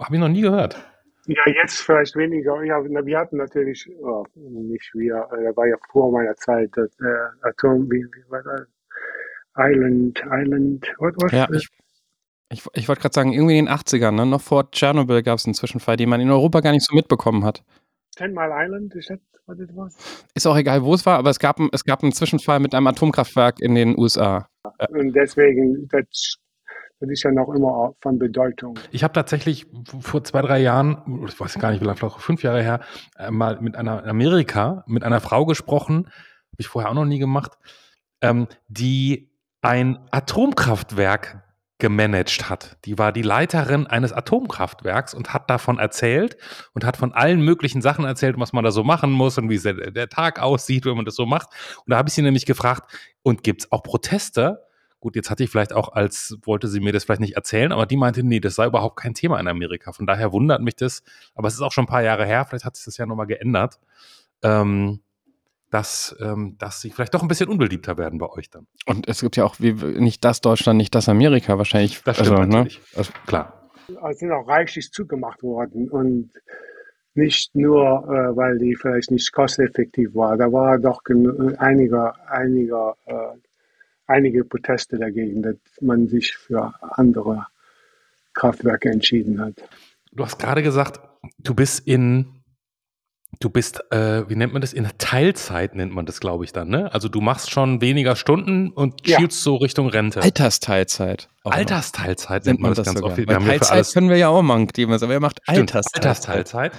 habe 0.03 0.15
ich 0.15 0.19
noch 0.19 0.29
nie 0.29 0.41
gehört. 0.41 0.83
Ja, 1.27 1.43
jetzt 1.61 1.81
vielleicht 1.81 2.15
weniger. 2.15 2.63
Ja, 2.63 2.83
wir 2.83 3.19
hatten 3.19 3.37
natürlich, 3.37 3.87
oh, 4.01 4.25
nicht 4.33 4.91
wir, 4.95 5.27
äh, 5.31 5.43
da 5.43 5.55
war 5.55 5.67
ja 5.67 5.75
vor 5.91 6.11
meiner 6.11 6.35
Zeit, 6.35 6.71
das 6.73 6.89
äh, 7.01 7.47
Atom, 7.47 7.85
wie, 7.91 8.03
wie 8.03 8.31
war 8.31 8.41
das? 8.41 8.67
Island, 9.57 10.21
Island, 10.25 10.85
what 10.99 11.13
was 11.17 11.31
Ja, 11.31 11.47
ich, 11.51 11.67
ich, 12.51 12.63
ich 12.73 12.87
wollte 12.87 13.01
gerade 13.01 13.13
sagen, 13.13 13.33
irgendwie 13.33 13.57
in 13.57 13.65
den 13.65 13.73
80ern, 13.73 14.11
ne? 14.11 14.25
noch 14.25 14.41
vor 14.41 14.71
Tschernobyl 14.71 15.23
gab 15.23 15.37
es 15.37 15.45
einen 15.45 15.53
Zwischenfall, 15.53 15.97
den 15.97 16.09
man 16.09 16.21
in 16.21 16.31
Europa 16.31 16.61
gar 16.61 16.71
nicht 16.71 16.85
so 16.85 16.95
mitbekommen 16.95 17.43
hat. 17.45 17.63
Ten 18.15 18.33
Mile 18.33 18.51
Island, 18.53 18.95
ist 18.95 19.09
das, 19.09 19.19
was 19.45 19.57
das 19.57 19.75
war? 19.75 19.89
Ist 20.33 20.47
auch 20.47 20.57
egal, 20.57 20.83
wo 20.83 20.93
es 20.93 21.05
war, 21.05 21.17
aber 21.17 21.29
es 21.29 21.39
gab, 21.39 21.59
es 21.71 21.83
gab 21.83 22.03
einen 22.03 22.11
Zwischenfall 22.11 22.59
mit 22.59 22.73
einem 22.73 22.87
Atomkraftwerk 22.87 23.59
in 23.59 23.75
den 23.75 23.97
USA. 23.97 24.49
Und 24.89 25.13
deswegen, 25.13 25.87
das, 25.89 26.37
das 26.99 27.09
ist 27.09 27.23
ja 27.23 27.31
noch 27.31 27.49
immer 27.53 27.93
von 28.01 28.19
Bedeutung. 28.19 28.77
Ich 28.91 29.03
habe 29.03 29.13
tatsächlich 29.13 29.67
vor 30.01 30.23
zwei, 30.23 30.41
drei 30.41 30.59
Jahren, 30.59 31.23
ich 31.27 31.39
weiß 31.39 31.59
gar 31.59 31.71
nicht, 31.71 31.81
wie 31.81 31.85
lange, 31.85 31.97
vielleicht 31.97 32.19
fünf 32.19 32.43
Jahre 32.43 32.61
her, 32.61 32.81
äh, 33.17 33.31
mal 33.31 33.59
mit 33.61 33.75
einer 33.75 34.05
Amerika, 34.05 34.83
mit 34.87 35.03
einer 35.03 35.21
Frau 35.21 35.45
gesprochen, 35.45 36.07
habe 36.07 36.57
ich 36.57 36.67
vorher 36.67 36.91
auch 36.91 36.95
noch 36.95 37.05
nie 37.05 37.19
gemacht, 37.19 37.53
ähm, 38.21 38.47
die 38.67 39.28
ein 39.61 39.99
Atomkraftwerk 40.11 41.43
gemanagt 41.79 42.49
hat. 42.49 42.77
Die 42.83 42.97
war 42.97 43.13
die 43.13 43.21
Leiterin 43.21 43.87
eines 43.87 44.11
Atomkraftwerks 44.11 45.13
und 45.13 45.33
hat 45.33 45.49
davon 45.49 45.79
erzählt 45.79 46.37
und 46.73 46.83
hat 46.83 46.97
von 46.97 47.13
allen 47.13 47.41
möglichen 47.41 47.81
Sachen 47.81 48.03
erzählt, 48.03 48.37
was 48.37 48.51
man 48.51 48.65
da 48.65 48.71
so 48.71 48.83
machen 48.83 49.11
muss 49.11 49.37
und 49.37 49.49
wie 49.49 49.57
der, 49.59 50.09
Tag 50.09 50.41
aussieht, 50.41 50.85
wenn 50.85 50.97
man 50.97 51.05
das 51.05 51.15
so 51.15 51.25
macht. 51.25 51.47
Und 51.77 51.91
da 51.91 51.97
habe 51.97 52.09
ich 52.09 52.15
sie 52.15 52.21
nämlich 52.21 52.45
gefragt, 52.45 52.91
und 53.23 53.43
gibt 53.43 53.61
es 53.61 53.71
auch 53.71 53.81
Proteste? 53.81 54.61
Gut, 54.99 55.15
jetzt 55.15 55.29
hatte 55.29 55.45
ich 55.45 55.49
vielleicht 55.49 55.71
auch 55.71 55.93
als, 55.93 56.37
wollte 56.43 56.67
sie 56.67 56.81
mir 56.81 56.91
das 56.91 57.05
vielleicht 57.05 57.21
nicht 57.21 57.37
erzählen, 57.37 57.71
aber 57.71 57.85
die 57.85 57.95
meinte, 57.95 58.23
nee, 58.23 58.41
das 58.41 58.55
sei 58.55 58.65
überhaupt 58.65 58.99
kein 58.99 59.13
Thema 59.13 59.39
in 59.39 59.47
Amerika. 59.47 59.93
Von 59.93 60.05
daher 60.05 60.33
wundert 60.33 60.61
mich 60.61 60.75
das. 60.75 61.03
Aber 61.33 61.47
es 61.47 61.53
ist 61.53 61.61
auch 61.61 61.71
schon 61.71 61.85
ein 61.85 61.89
paar 61.89 62.03
Jahre 62.03 62.25
her, 62.25 62.43
vielleicht 62.43 62.65
hat 62.65 62.75
sich 62.75 62.83
das 62.83 62.97
ja 62.97 63.05
nochmal 63.05 63.27
geändert. 63.27 63.79
Ähm, 64.41 64.99
dass, 65.69 66.15
ähm, 66.19 66.55
dass 66.57 66.81
sie 66.81 66.89
vielleicht 66.89 67.13
doch 67.13 67.21
ein 67.21 67.27
bisschen 67.27 67.49
unbeliebter 67.49 67.97
werden 67.97 68.19
bei 68.19 68.27
euch 68.27 68.49
dann. 68.49 68.67
Und 68.85 69.07
es 69.07 69.21
gibt 69.21 69.35
ja 69.35 69.45
auch 69.45 69.55
wie, 69.59 69.73
nicht 69.73 70.23
das 70.23 70.41
Deutschland, 70.41 70.77
nicht 70.77 70.95
das 70.95 71.09
Amerika 71.09 71.57
wahrscheinlich. 71.57 72.01
Das 72.03 72.17
stimmt 72.17 72.31
also, 72.31 72.43
natürlich. 72.43 72.79
Ne? 72.79 72.97
Also, 72.97 73.11
klar. 73.25 73.69
Es 74.09 74.19
sind 74.19 74.31
auch 74.31 74.47
reichlich 74.47 74.91
zugemacht 74.91 75.41
worden 75.41 75.89
und 75.89 76.31
nicht 77.15 77.55
nur, 77.55 78.03
äh, 78.07 78.35
weil 78.35 78.57
die 78.59 78.75
vielleicht 78.75 79.11
nicht 79.11 79.31
kosteffektiv 79.31 80.13
war. 80.15 80.37
Da 80.37 80.51
war 80.51 80.77
doch 80.77 81.01
einiger, 81.57 82.13
einiger, 82.29 82.95
äh, 83.05 83.37
einige 84.07 84.45
Proteste 84.45 84.97
dagegen, 84.97 85.41
dass 85.41 85.57
man 85.81 86.07
sich 86.07 86.35
für 86.35 86.73
andere 86.81 87.45
Kraftwerke 88.33 88.89
entschieden 88.89 89.41
hat. 89.41 89.55
Du 90.11 90.23
hast 90.23 90.39
gerade 90.39 90.63
gesagt, 90.63 90.99
du 91.39 91.53
bist 91.53 91.87
in 91.87 92.38
Du 93.39 93.49
bist, 93.49 93.79
äh, 93.91 94.27
wie 94.27 94.35
nennt 94.35 94.53
man 94.53 94.61
das? 94.61 94.73
In 94.73 94.83
der 94.83 94.97
Teilzeit 94.97 95.75
nennt 95.75 95.93
man 95.93 96.05
das, 96.05 96.19
glaube 96.19 96.43
ich, 96.45 96.51
dann, 96.51 96.67
ne? 96.67 96.91
Also 96.93 97.07
du 97.09 97.21
machst 97.21 97.51
schon 97.51 97.79
weniger 97.79 98.15
Stunden 98.15 98.71
und 98.71 99.07
ja. 99.07 99.19
schielst 99.19 99.43
so 99.43 99.55
Richtung 99.55 99.87
Rente. 99.87 100.21
Altersteilzeit. 100.21 101.29
Altersteilzeit 101.43 102.45
nennt 102.45 102.59
man 102.59 102.71
das, 102.71 102.77
das 102.77 102.85
ganz 102.87 102.99
sogar. 102.99 103.11
oft. 103.11 103.17
Wir 103.17 103.27
Teilzeit 103.27 103.93
können 103.93 104.09
wir 104.09 104.17
ja 104.17 104.29
auch 104.29 104.41
machen, 104.41 104.67
aber 104.75 105.13
er 105.13 105.19
macht 105.19 105.41
Altersteilzeit. 105.45 105.95
Altersteilzeit. 105.95 106.73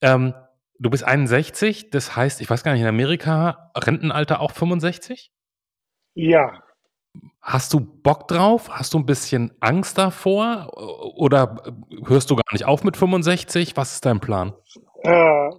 Ähm, 0.00 0.32
du 0.78 0.90
bist 0.90 1.04
61, 1.04 1.90
das 1.90 2.14
heißt, 2.14 2.40
ich 2.40 2.48
weiß 2.48 2.62
gar 2.62 2.72
nicht, 2.72 2.82
in 2.82 2.86
Amerika 2.86 3.70
Rentenalter 3.76 4.40
auch 4.40 4.52
65? 4.52 5.32
Ja. 6.14 6.62
Hast 7.42 7.72
du 7.72 7.80
Bock 7.80 8.28
drauf? 8.28 8.70
Hast 8.70 8.94
du 8.94 8.98
ein 8.98 9.06
bisschen 9.06 9.52
Angst 9.60 9.98
davor? 9.98 10.70
Oder 11.16 11.62
hörst 12.06 12.30
du 12.30 12.36
gar 12.36 12.52
nicht 12.52 12.64
auf 12.64 12.84
mit 12.84 12.96
65? 12.96 13.76
Was 13.76 13.94
ist 13.94 14.06
dein 14.06 14.20
Plan? 14.20 14.54
Äh, 15.02 15.50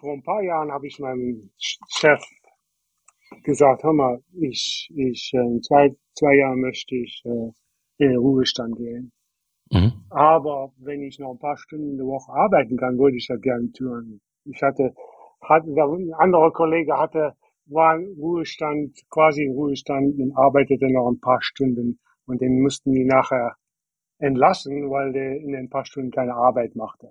vor 0.00 0.14
ein 0.14 0.22
paar 0.22 0.42
Jahren 0.42 0.72
habe 0.72 0.86
ich 0.86 0.98
meinem 0.98 1.50
Chef 1.58 2.22
gesagt, 3.44 3.84
hör 3.84 3.92
mal, 3.92 4.22
ich, 4.32 4.90
ich, 4.94 5.30
äh, 5.34 5.38
in 5.38 5.62
zwei, 5.62 5.94
zwei 6.14 6.36
Jahren 6.36 6.60
möchte 6.60 6.96
ich 6.96 7.22
äh, 7.24 7.50
in 7.98 8.08
den 8.10 8.16
Ruhestand 8.16 8.76
gehen. 8.76 9.12
Mhm. 9.70 9.92
Aber 10.10 10.72
wenn 10.78 11.02
ich 11.02 11.18
noch 11.18 11.32
ein 11.32 11.38
paar 11.38 11.56
Stunden 11.56 11.92
in 11.92 11.96
der 11.98 12.06
Woche 12.06 12.32
arbeiten 12.32 12.76
kann, 12.76 12.98
würde 12.98 13.16
ich 13.16 13.26
das 13.28 13.40
gerne 13.40 13.70
tun. 13.72 14.20
Ich 14.44 14.60
hatte, 14.62 14.94
hatte 15.42 15.68
ein 15.68 16.12
anderer 16.14 16.52
Kollege 16.52 16.96
hatte, 16.96 17.36
war 17.66 17.96
im 17.96 18.18
Ruhestand, 18.18 18.98
quasi 19.10 19.44
im 19.44 19.52
Ruhestand 19.52 20.18
und 20.18 20.36
arbeitete 20.36 20.90
noch 20.90 21.08
ein 21.08 21.20
paar 21.20 21.40
Stunden 21.40 22.00
und 22.26 22.40
den 22.40 22.60
mussten 22.62 22.92
die 22.92 23.04
nachher 23.04 23.54
entlassen, 24.18 24.90
weil 24.90 25.12
der 25.12 25.36
in 25.36 25.54
ein 25.54 25.68
paar 25.68 25.84
Stunden 25.84 26.10
keine 26.10 26.34
Arbeit 26.34 26.74
machte. 26.74 27.10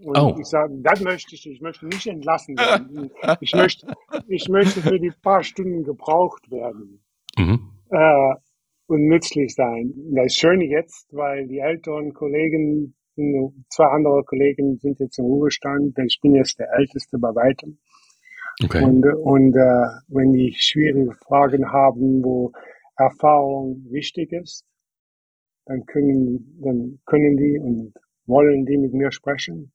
Und 0.00 0.16
oh. 0.16 0.36
ich 0.38 0.46
sage, 0.46 0.74
das 0.78 1.00
möchte 1.00 1.34
ich, 1.34 1.46
ich 1.46 1.60
möchte 1.60 1.86
nicht 1.86 2.06
entlassen 2.06 2.56
werden. 2.56 3.10
Ich 3.40 3.52
möchte, 3.54 3.86
ich 4.28 4.48
möchte 4.48 4.80
für 4.80 4.98
die 4.98 5.12
paar 5.22 5.42
Stunden 5.42 5.82
gebraucht 5.82 6.50
werden 6.50 7.02
mhm. 7.36 7.70
äh, 7.90 8.34
und 8.86 9.08
nützlich 9.08 9.54
sein. 9.54 9.92
Das 10.14 10.26
ist 10.26 10.36
schön 10.36 10.60
jetzt, 10.60 11.08
weil 11.12 11.48
die 11.48 11.58
älteren 11.58 12.14
Kollegen, 12.14 12.94
zwei 13.68 13.86
andere 13.86 14.22
Kollegen 14.24 14.78
sind 14.78 15.00
jetzt 15.00 15.18
im 15.18 15.24
Ruhestand. 15.24 15.98
Ich 15.98 16.20
bin 16.20 16.34
jetzt 16.36 16.58
der 16.58 16.72
Älteste 16.72 17.18
bei 17.18 17.34
weitem. 17.34 17.78
Okay. 18.64 18.84
Und, 18.84 19.04
und 19.04 19.56
äh, 19.56 19.86
wenn 20.08 20.32
die 20.32 20.54
schwierige 20.56 21.12
Fragen 21.12 21.70
haben, 21.72 22.22
wo 22.24 22.52
Erfahrung 22.96 23.84
wichtig 23.90 24.32
ist, 24.32 24.64
dann 25.66 25.84
können, 25.86 26.58
dann 26.60 26.98
können 27.04 27.36
die 27.36 27.58
und 27.58 27.94
wollen 28.26 28.64
die 28.64 28.78
mit 28.78 28.94
mir 28.94 29.12
sprechen. 29.12 29.72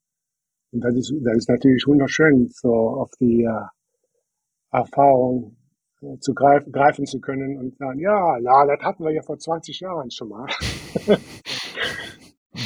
Und 0.74 0.80
das 0.80 0.94
ist, 0.96 1.14
das 1.22 1.36
ist 1.36 1.48
natürlich 1.48 1.86
wunderschön, 1.86 2.48
so 2.52 2.74
auf 2.74 3.10
die 3.20 3.44
äh, 3.44 3.66
Erfahrung 4.72 5.56
äh, 6.02 6.18
zu 6.18 6.34
greifen, 6.34 6.72
greifen 6.72 7.06
zu 7.06 7.20
können 7.20 7.56
und 7.58 7.78
sagen, 7.78 8.00
ja, 8.00 8.36
ja, 8.38 8.66
das 8.66 8.84
hatten 8.84 9.04
wir 9.04 9.12
ja 9.12 9.22
vor 9.22 9.38
20 9.38 9.78
Jahren 9.78 10.10
schon 10.10 10.30
mal. 10.30 10.46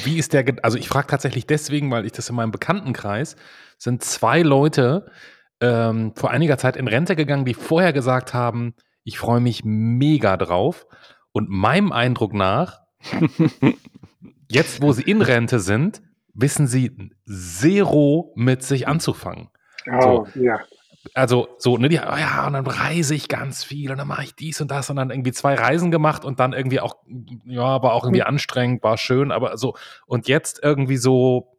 Wie 0.04 0.18
ist 0.18 0.32
der, 0.32 0.44
also 0.62 0.78
ich 0.78 0.88
frage 0.88 1.06
tatsächlich 1.06 1.46
deswegen, 1.46 1.90
weil 1.90 2.06
ich 2.06 2.12
das 2.12 2.30
in 2.30 2.36
meinem 2.36 2.50
Bekanntenkreis 2.50 3.36
sind 3.76 4.02
zwei 4.02 4.40
Leute 4.40 5.10
ähm, 5.60 6.12
vor 6.14 6.30
einiger 6.30 6.56
Zeit 6.56 6.76
in 6.76 6.88
Rente 6.88 7.14
gegangen, 7.14 7.44
die 7.44 7.52
vorher 7.52 7.92
gesagt 7.92 8.32
haben, 8.32 8.74
ich 9.04 9.18
freue 9.18 9.40
mich 9.40 9.64
mega 9.64 10.38
drauf. 10.38 10.86
Und 11.32 11.50
meinem 11.50 11.92
Eindruck 11.92 12.32
nach, 12.32 12.80
jetzt 14.50 14.80
wo 14.80 14.92
sie 14.92 15.02
in 15.02 15.20
Rente 15.20 15.60
sind, 15.60 16.00
wissen 16.38 16.66
sie 16.66 16.96
zero 17.26 18.32
mit 18.36 18.62
sich 18.62 18.86
anzufangen. 18.86 19.48
Oh, 19.90 20.26
so. 20.32 20.40
ja. 20.40 20.60
also 21.14 21.48
so, 21.58 21.76
ne, 21.76 21.88
die, 21.88 21.98
oh 21.98 22.16
ja, 22.16 22.46
und 22.46 22.52
dann 22.52 22.66
reise 22.66 23.14
ich 23.14 23.28
ganz 23.28 23.64
viel 23.64 23.90
und 23.90 23.98
dann 23.98 24.08
mache 24.08 24.24
ich 24.24 24.34
dies 24.34 24.60
und 24.60 24.70
das 24.70 24.88
und 24.90 24.96
dann 24.96 25.10
irgendwie 25.10 25.32
zwei 25.32 25.54
Reisen 25.54 25.90
gemacht 25.90 26.24
und 26.24 26.40
dann 26.40 26.52
irgendwie 26.52 26.80
auch, 26.80 26.96
ja, 27.44 27.82
war 27.82 27.92
auch 27.92 28.04
irgendwie 28.04 28.22
anstrengend, 28.22 28.82
war 28.82 28.98
schön, 28.98 29.32
aber 29.32 29.56
so, 29.58 29.74
und 30.06 30.28
jetzt 30.28 30.60
irgendwie 30.62 30.96
so 30.96 31.56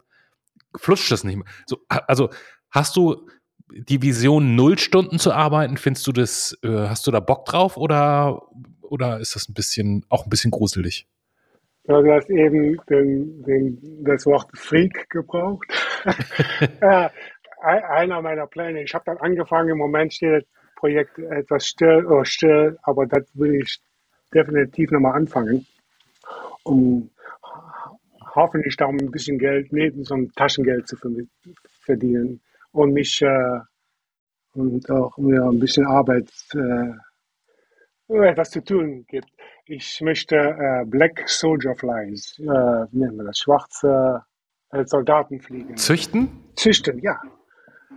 flutscht 0.75 1.11
es 1.11 1.23
nicht 1.23 1.35
mehr. 1.35 1.47
So, 1.65 1.79
also 1.87 2.29
hast 2.69 2.95
du 2.95 3.27
die 3.71 4.01
Vision, 4.01 4.55
null 4.55 4.79
Stunden 4.79 5.19
zu 5.19 5.33
arbeiten, 5.33 5.77
findest 5.77 6.07
du 6.07 6.11
das, 6.11 6.57
äh, 6.63 6.87
hast 6.87 7.05
du 7.05 7.11
da 7.11 7.19
Bock 7.19 7.45
drauf 7.45 7.75
oder, 7.77 8.43
oder 8.81 9.19
ist 9.19 9.35
das 9.35 9.49
ein 9.49 9.53
bisschen, 9.53 10.05
auch 10.09 10.25
ein 10.25 10.29
bisschen 10.29 10.51
gruselig? 10.51 11.07
Ja, 11.89 12.03
du 12.03 12.13
hast 12.13 12.29
eben 12.29 12.77
den, 12.87 13.41
den, 13.41 14.03
das 14.03 14.23
Wort 14.27 14.55
Freak 14.55 15.09
gebraucht. 15.09 15.65
einer 17.61 18.21
meiner 18.21 18.45
Pläne. 18.45 18.83
Ich 18.83 18.93
habe 18.93 19.05
dann 19.05 19.17
angefangen, 19.17 19.69
im 19.69 19.79
Moment 19.79 20.13
steht 20.13 20.43
das 20.43 20.75
Projekt 20.75 21.17
etwas 21.17 21.65
still, 21.65 22.05
oh, 22.05 22.23
still, 22.23 22.77
aber 22.83 23.07
das 23.07 23.27
will 23.33 23.55
ich 23.55 23.79
definitiv 24.31 24.91
nochmal 24.91 25.15
anfangen, 25.15 25.65
um 26.61 27.09
hoffentlich 28.35 28.77
da 28.77 28.87
ein 28.87 29.09
bisschen 29.09 29.39
Geld 29.39 29.73
neben 29.73 30.03
so 30.03 30.13
einem 30.13 30.31
Taschengeld 30.33 30.87
zu 30.87 30.95
verdienen 31.81 32.39
und 32.71 32.93
mich 32.93 33.19
äh, 33.23 33.59
und 34.53 34.87
auch 34.91 35.17
mir 35.17 35.41
ein 35.41 35.59
bisschen 35.59 35.87
Arbeit 35.87 36.29
äh, 36.53 36.93
etwas 38.13 38.51
zu 38.51 38.63
tun 38.63 39.05
gibt. 39.07 39.29
Ich 39.71 40.01
möchte 40.01 40.35
äh, 40.35 40.83
Black 40.83 41.29
Soldier 41.29 41.75
Flies, 41.75 42.39
äh, 42.39 42.43
wie 42.43 42.97
nennen 42.97 43.17
wir 43.17 43.25
das, 43.25 43.37
schwarze 43.37 44.23
äh, 44.71 44.83
Soldatenfliegen. 44.83 45.77
Züchten? 45.77 46.29
Züchten, 46.55 46.97
ja. 46.97 47.21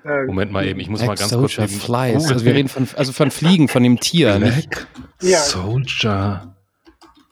Äh, 0.05 0.27
Moment 0.27 0.53
mal 0.53 0.67
eben, 0.67 0.81
ich 0.81 0.91
muss 0.91 1.01
Black 1.01 1.09
mal 1.09 1.15
ganz 1.17 1.31
Soldier 1.31 1.67
kurz. 1.67 1.83
Flies. 1.83 2.31
Also 2.31 2.45
wir 2.45 2.55
reden 2.55 2.69
von, 2.69 2.87
also 2.95 3.13
von 3.13 3.31
Fliegen, 3.31 3.69
von 3.69 3.83
dem 3.83 3.99
Tier. 3.99 4.39
Black 4.39 4.87
ja. 5.23 5.39
Soldier 5.39 6.55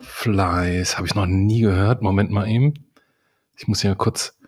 Flies. 0.01 0.97
Habe 0.97 1.07
ich 1.07 1.15
noch 1.15 1.27
nie 1.27 1.61
gehört. 1.61 2.01
Moment 2.01 2.31
mal 2.31 2.49
eben. 2.49 2.73
Ich 3.59 3.69
muss 3.69 3.83
hier 3.83 3.95
kurz. 3.95 4.39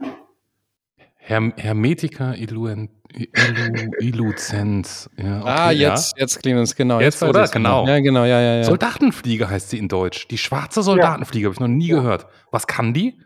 Herm 1.32 1.54
Hermetica 1.56 2.34
Illuen 2.34 2.90
Illu 3.14 3.90
Illuzenz. 4.00 5.08
Ja, 5.16 5.40
okay, 5.40 5.48
ah, 5.48 5.70
jetzt, 5.70 6.12
ja. 6.16 6.22
jetzt 6.22 6.42
Clemens, 6.42 6.76
genau. 6.76 7.00
Jetzt, 7.00 7.22
jetzt 7.22 7.28
oder? 7.30 7.48
Genau. 7.48 7.86
Ja, 7.86 8.00
genau, 8.00 8.24
ja, 8.24 8.40
ja, 8.40 8.56
ja. 8.56 8.64
Soldatenfliege 8.64 9.48
heißt 9.48 9.70
sie 9.70 9.78
in 9.78 9.88
Deutsch. 9.88 10.28
Die 10.28 10.36
schwarze 10.36 10.82
Soldatenfliege, 10.82 11.44
ja. 11.44 11.46
habe 11.46 11.54
ich 11.54 11.60
noch 11.60 11.68
nie 11.68 11.88
ja. 11.88 11.96
gehört. 11.96 12.26
Was 12.50 12.66
kann 12.66 12.92
die? 12.92 13.18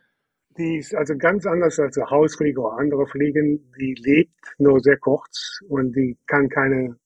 Die 0.57 0.77
ist 0.79 0.95
also 0.95 1.17
ganz 1.17 1.47
anders 1.47 1.81
als 1.81 1.99
eine 1.99 2.09
Hausfliege 2.09 2.61
oder 2.61 2.79
andere 2.79 3.09
Fliegen. 3.09 3.73
Die 3.77 3.95
lebt 3.99 4.55
nur 4.59 4.79
sehr 4.79 4.99
kurz 4.99 5.59
und 5.69 5.93
die 5.97 6.17
kann 6.29 6.49
keine 6.49 6.97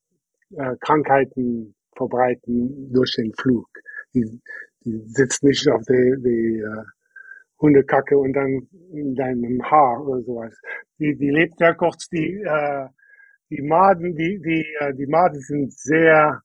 äh, 0.54 0.76
Krankheiten 0.80 1.74
verbreiten 1.96 2.92
durch 2.92 3.14
den 3.16 3.32
Flug. 3.40 3.68
Die, 4.14 4.40
die 4.84 5.02
sitzt 5.06 5.42
nicht 5.44 5.66
auf 5.66 5.82
die, 5.88 6.14
die 6.18 6.60
äh, 6.60 6.84
Hundekacke 7.60 8.16
und 8.16 8.32
dann 8.32 8.68
in 8.92 9.14
deinem 9.14 9.62
Haar 9.62 10.06
oder 10.06 10.22
sowas. 10.22 10.58
Die, 10.98 11.16
die 11.16 11.30
lebt 11.30 11.58
sehr 11.58 11.74
kurz. 11.74 12.08
Die, 12.08 12.42
äh, 12.42 12.86
die 13.50 13.62
Maden, 13.62 14.14
die, 14.14 14.40
die, 14.40 14.66
äh, 14.78 14.94
die 14.94 15.06
Maden 15.06 15.40
sind 15.40 15.72
sehr 15.72 16.42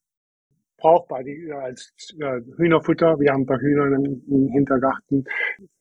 brauchbar, 0.77 1.23
die 1.23 1.51
als 1.51 1.93
äh, 2.19 2.41
Hühnerfutter. 2.57 3.19
Wir 3.19 3.31
haben 3.31 3.41
ein 3.41 3.45
paar 3.45 3.59
Hühner 3.59 3.85
im, 3.95 4.21
im 4.27 4.49
Hintergarten, 4.49 5.23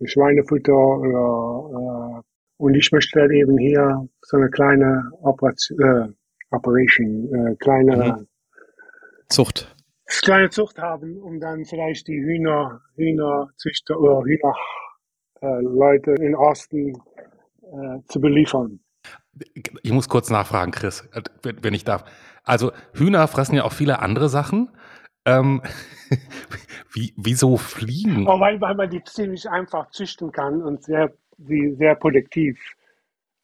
Schweinefutter 0.05 0.73
oder, 0.73 2.20
äh, 2.20 2.23
und 2.57 2.75
ich 2.75 2.92
möchte 2.92 3.18
dann 3.18 3.31
eben 3.33 3.59
hier 3.59 4.09
so 4.23 4.37
eine 4.37 4.49
kleine 4.51 5.11
Operation, 5.23 5.79
äh, 5.81 6.09
Operation 6.51 7.35
äh, 7.35 7.57
kleine 7.57 7.97
mhm. 7.97 8.27
Zucht. 9.29 9.75
Kleine 10.23 10.51
Zucht 10.51 10.79
haben, 10.79 11.16
um 11.18 11.40
dann 11.40 11.64
vielleicht 11.64 12.07
die 12.07 12.23
Hühner, 12.23 12.83
Hühnerzüchter 12.97 13.99
oder 13.99 14.23
Hühner 14.23 14.53
äh, 14.53 14.84
Leute 15.61 16.13
in 16.13 16.35
Osten 16.35 16.93
äh, 17.63 18.01
zu 18.07 18.21
beliefern. 18.21 18.81
Ich 19.83 19.93
muss 19.93 20.09
kurz 20.09 20.31
nachfragen, 20.31 20.71
Chris, 20.71 21.09
wenn 21.43 21.75
ich 21.75 21.85
darf. 21.85 22.05
Also 22.45 22.73
Hühner 22.93 23.27
fressen 23.27 23.57
ja 23.57 23.65
auch 23.65 23.73
viele 23.73 23.99
andere 24.01 24.29
Sachen. 24.29 24.71
Ähm, 25.27 25.63
wie, 26.93 27.15
wieso 27.17 27.57
fliegen? 27.57 28.29
Oh, 28.29 28.39
weil, 28.39 28.61
weil 28.61 28.75
man 28.75 28.91
die 28.91 29.03
ziemlich 29.05 29.49
einfach 29.49 29.91
züchten 29.91 30.31
kann 30.31 30.63
und 30.63 30.85
sehr, 30.85 31.13
die 31.39 31.75
sehr 31.77 31.95
produktiv 31.97 32.61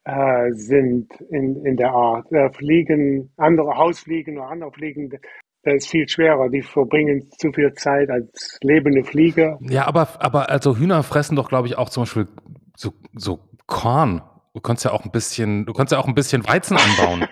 äh, 0.04 0.52
sind 0.52 1.12
in, 1.30 1.64
in 1.64 1.76
der 1.76 1.90
Art. 1.90 2.30
Äh, 2.32 2.50
Fliegen, 2.50 3.32
andere 3.36 3.76
Hausfliegen 3.76 4.38
oder 4.38 4.48
andere 4.48 4.72
Fliegen, 4.72 5.18
das 5.62 5.74
ist 5.74 5.88
viel 5.88 6.08
schwerer. 6.08 6.48
Die 6.48 6.62
verbringen 6.62 7.28
zu 7.38 7.52
viel 7.52 7.72
Zeit 7.74 8.10
als 8.10 8.58
lebende 8.62 9.04
Fliege. 9.04 9.58
Ja, 9.60 9.86
aber, 9.86 10.08
aber 10.18 10.50
also 10.50 10.76
Hühner 10.76 11.02
fressen 11.02 11.36
doch, 11.36 11.48
glaube 11.48 11.68
ich, 11.68 11.76
auch 11.76 11.90
zum 11.90 12.02
Beispiel 12.02 12.28
so, 12.76 12.92
so 13.14 13.40
Korn. 13.66 14.22
Du 14.54 14.60
kannst 14.60 14.84
ja 14.84 14.92
auch 14.92 15.04
ein 15.04 15.10
bisschen, 15.10 15.66
du 15.66 15.72
kannst 15.72 15.92
ja 15.92 15.98
auch 15.98 16.08
ein 16.08 16.14
bisschen 16.14 16.46
Weizen 16.46 16.76
anbauen. 16.76 17.26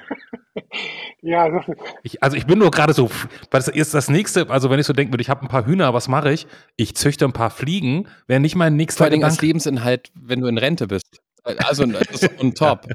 ja, 1.23 1.45
also 1.45 1.75
ich, 2.03 2.23
also 2.23 2.37
ich 2.37 2.47
bin 2.47 2.59
nur 2.59 2.71
gerade 2.71 2.93
so, 2.93 3.11
weil 3.51 3.61
das 3.61 3.69
ist 3.69 3.95
das 3.95 4.09
nächste, 4.09 4.49
also 4.51 4.71
wenn 4.71 4.79
ich 4.79 4.87
so 4.87 4.93
denken 4.93 5.13
würde, 5.13 5.23
ich 5.23 5.31
habe 5.31 5.43
ein 5.43 5.49
paar 5.49 5.67
Hühner, 5.67 5.95
was 5.95 6.07
mache 6.07 6.33
ich? 6.33 6.47
Ich 6.77 6.95
züchte 6.95 7.25
ein 7.25 7.33
paar 7.33 7.51
Fliegen, 7.51 8.09
wäre 8.27 8.41
nicht 8.41 8.55
mein 8.55 8.77
nächster 8.77 9.05
Vor 9.05 9.13
allem 9.13 9.25
als 9.25 9.41
Lebensinhalt, 9.41 10.13
wenn 10.15 10.41
du 10.41 10.47
in 10.47 10.59
Rente 10.59 10.87
bist. 10.87 11.21
Also 11.45 11.87
das 11.87 12.23
ist 12.23 12.41
on 12.41 12.55
top. 12.55 12.87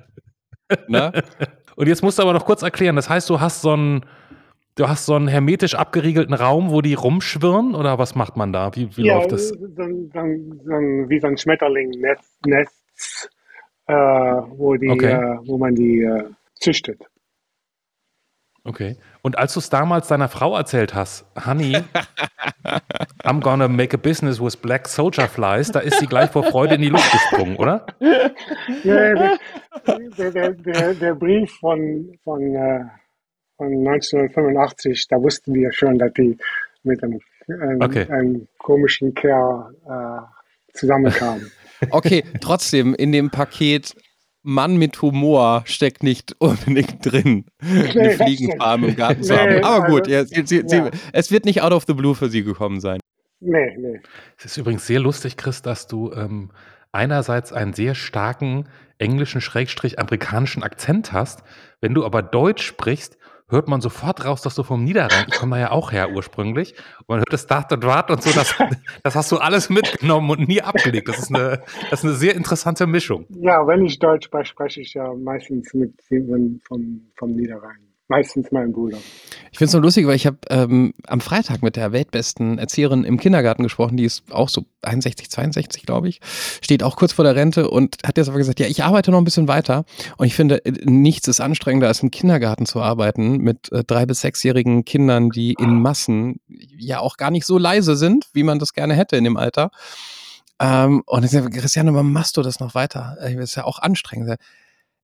ne? 0.88 1.24
Und 1.76 1.88
jetzt 1.88 2.04
musst 2.04 2.20
du 2.20 2.24
aber 2.24 2.34
noch 2.34 2.46
kurz 2.46 2.62
erklären, 2.62 2.96
das 2.96 3.10
heißt, 3.10 3.30
du 3.30 3.42
hast 3.42 3.62
so 3.62 3.76
ein, 3.76 4.06
Du 4.76 4.88
hast 4.88 5.06
so 5.06 5.14
einen 5.16 5.28
hermetisch 5.28 5.76
abgeriegelten 5.76 6.34
Raum, 6.34 6.72
wo 6.72 6.82
die 6.82 6.96
rumschwirren 6.96 7.76
oder 7.76 8.00
was 8.00 8.16
macht 8.16 8.38
man 8.38 8.52
da? 8.52 8.76
Wie, 8.76 8.96
wie 8.98 9.06
ja, 9.06 9.18
läuft 9.18 9.32
das? 9.32 9.52
Dann, 9.52 10.10
dann, 10.10 10.62
dann, 10.66 11.10
wie 11.10 11.20
so 11.20 11.28
ein 11.28 11.38
Schmetterling-Netz, 11.38 13.30
äh, 13.86 13.94
wo, 13.94 14.76
die, 14.76 14.90
okay. 14.90 15.12
äh, 15.12 15.38
wo 15.46 15.60
man 15.60 15.76
die 15.76 16.02
äh, 16.02 16.24
züchtet. 16.56 17.04
Okay. 18.64 18.96
Und 19.22 19.38
als 19.38 19.54
du 19.54 19.60
es 19.60 19.70
damals 19.70 20.08
deiner 20.08 20.30
Frau 20.30 20.56
erzählt 20.56 20.96
hast, 20.96 21.26
Honey, 21.46 21.78
I'm 23.24 23.42
gonna 23.42 23.68
make 23.68 23.94
a 23.94 24.00
business 24.00 24.42
with 24.42 24.56
black 24.56 24.88
soldier 24.88 25.28
flies, 25.28 25.72
da 25.72 25.82
ist 25.82 26.00
sie 26.00 26.08
gleich 26.08 26.32
vor 26.32 26.44
Freude 26.46 26.76
in 26.76 26.82
die 26.82 26.90
Luft 26.90 27.12
gesprungen, 27.12 27.58
oder? 27.58 27.86
Ja, 28.84 29.38
der, 30.16 30.32
der, 30.32 30.52
der, 30.54 30.94
der 30.94 31.14
Brief 31.14 31.52
von, 31.60 32.18
von 32.24 32.56
äh, 32.56 32.86
von 33.58 33.68
1985, 33.68 35.08
da 35.08 35.22
wussten 35.22 35.54
wir 35.54 35.72
schon, 35.72 35.98
dass 35.98 36.14
die 36.14 36.38
mit 36.84 37.04
einem, 37.04 37.20
einem, 37.48 37.82
okay. 37.82 38.08
einem 38.10 38.48
komischen 38.58 39.14
Kerl 39.14 39.76
äh, 39.88 40.78
zusammenkamen. 40.78 41.52
Okay, 41.90 42.24
trotzdem, 42.40 42.96
in 42.96 43.12
dem 43.12 43.30
Paket 43.30 43.94
Mann 44.42 44.78
mit 44.78 45.02
Humor 45.02 45.64
steckt 45.66 46.02
nicht 46.02 46.34
unbedingt 46.40 47.00
drin, 47.06 47.46
nee, 47.62 47.90
eine 47.90 48.12
Fliegenfarm 48.12 48.86
im 48.86 48.96
Garten 48.96 49.24
zu 49.24 49.38
haben. 49.38 49.64
Aber 49.64 49.88
gut, 49.88 50.10
also, 50.10 50.14
ja, 50.14 50.46
sie, 50.46 50.64
sie, 50.66 50.78
ja. 50.78 50.92
es 51.12 51.32
wird 51.32 51.44
nicht 51.44 51.62
out 51.62 51.74
of 51.74 51.84
the 51.86 51.94
blue 51.94 52.16
für 52.16 52.30
sie 52.30 52.44
gekommen 52.44 52.80
sein. 52.80 53.00
Nee, 53.42 53.76
nee. 53.78 54.00
Es 54.38 54.46
ist 54.46 54.58
übrigens 54.58 54.88
sehr 54.88 55.02
lustig, 55.02 55.36
Chris, 55.36 55.62
dass 55.62 55.88
du 55.88 56.14
ähm, 56.14 56.52
einerseits 56.94 57.52
einen 57.52 57.74
sehr 57.74 57.96
starken 57.96 58.70
englischen, 58.98 59.42
schrägstrich 59.42 60.00
amerikanischen 60.00 60.64
Akzent 60.64 61.12
hast. 61.12 61.44
Wenn 61.82 61.94
du 61.94 62.06
aber 62.06 62.22
Deutsch 62.22 62.64
sprichst, 62.66 63.18
hört 63.54 63.68
man 63.68 63.82
sofort 63.82 64.26
raus, 64.26 64.42
dass 64.42 64.56
du 64.56 64.64
vom 64.64 64.84
Niederrhein, 64.84 65.26
ich 65.28 65.36
komme 65.36 65.56
da 65.56 65.62
ja 65.62 65.72
auch 65.72 65.92
her 65.92 66.12
ursprünglich, 66.12 66.74
und 67.00 67.10
man 67.10 67.20
hört 67.20 67.32
das 67.32 67.48
Dart 67.48 67.72
und 67.72 67.86
Wart 67.86 68.12
und 68.12 68.22
so, 68.22 68.32
das, 68.32 68.56
das 69.04 69.16
hast 69.16 69.32
du 69.32 69.38
alles 69.38 69.70
mitgenommen 69.70 70.30
und 70.30 70.48
nie 70.48 70.62
abgelegt. 70.62 71.08
Das 71.08 71.20
ist, 71.20 71.34
eine, 71.34 71.62
das 71.90 72.00
ist 72.00 72.06
eine 72.06 72.16
sehr 72.16 72.36
interessante 72.36 72.88
Mischung. 72.88 73.26
Ja, 73.30 73.66
wenn 73.66 73.86
ich 73.86 74.00
Deutsch 74.00 74.26
spreche, 74.26 74.50
spreche 74.50 74.82
ich 74.82 74.94
ja 74.94 75.14
meistens 75.14 75.74
mit 75.74 75.94
jemandem 76.10 76.60
vom, 76.68 77.12
vom 77.16 77.32
Niederrhein 77.36 77.93
meistens 78.14 78.52
mein 78.52 78.72
Bruder. 78.72 78.98
Ich 79.52 79.58
finde 79.58 79.66
es 79.66 79.72
so 79.72 79.80
lustig, 79.80 80.06
weil 80.06 80.16
ich 80.16 80.28
habe 80.28 80.38
ähm, 80.50 80.94
am 81.08 81.20
Freitag 81.20 81.64
mit 81.64 81.76
der 81.76 81.92
weltbesten 81.92 82.60
Erzieherin 82.60 83.04
im 83.04 83.20
Kindergarten 83.20 83.64
gesprochen, 83.64 83.98
die 83.98 84.04
ist 84.04 84.24
auch 84.32 84.50
so 84.50 84.66
61, 84.84 85.32
62, 85.32 85.84
glaube 85.84 86.10
ich, 86.10 86.22
steht 86.62 86.84
auch 86.84 86.96
kurz 86.96 87.14
vor 87.14 87.26
der 87.26 87.36
Rente 87.36 87.70
und 87.70 87.98
hat 88.06 88.18
jetzt 88.18 88.30
aber 88.30 88.38
gesagt, 88.38 88.60
ja, 88.60 88.68
ich 88.68 88.84
arbeite 88.84 89.10
noch 89.10 89.18
ein 89.18 89.24
bisschen 89.24 89.48
weiter 89.48 89.86
und 90.18 90.28
ich 90.28 90.36
finde, 90.36 90.64
äh, 90.64 90.72
nichts 90.84 91.28
ist 91.28 91.40
anstrengender, 91.40 91.88
als 91.88 92.04
im 92.04 92.12
Kindergarten 92.12 92.68
zu 92.68 92.82
arbeiten 92.82 93.38
mit 93.38 93.72
äh, 93.72 93.84
drei- 93.84 94.06
bis 94.06 94.22
sechsjährigen 94.22 94.86
Kindern, 94.86 95.32
die 95.32 95.54
in 95.54 95.82
Massen 95.82 96.40
ja 96.78 97.00
auch 97.00 97.18
gar 97.18 97.32
nicht 97.32 97.48
so 97.48 97.58
leise 97.58 97.96
sind, 97.96 98.28
wie 98.34 98.44
man 98.44 98.60
das 98.60 98.74
gerne 98.74 98.94
hätte 98.94 99.16
in 99.18 99.24
dem 99.24 99.38
Alter. 99.38 99.72
Ähm, 100.60 101.02
und 101.08 101.26
ich 101.26 101.32
sage, 101.32 101.50
Christiane, 101.50 101.94
warum 101.94 102.14
machst 102.14 102.38
du 102.38 102.44
das 102.44 102.60
noch 102.60 102.76
weiter? 102.76 103.18
Das 103.20 103.32
ist 103.32 103.56
ja 103.56 103.66
auch 103.66 103.80
anstrengend 103.80 104.38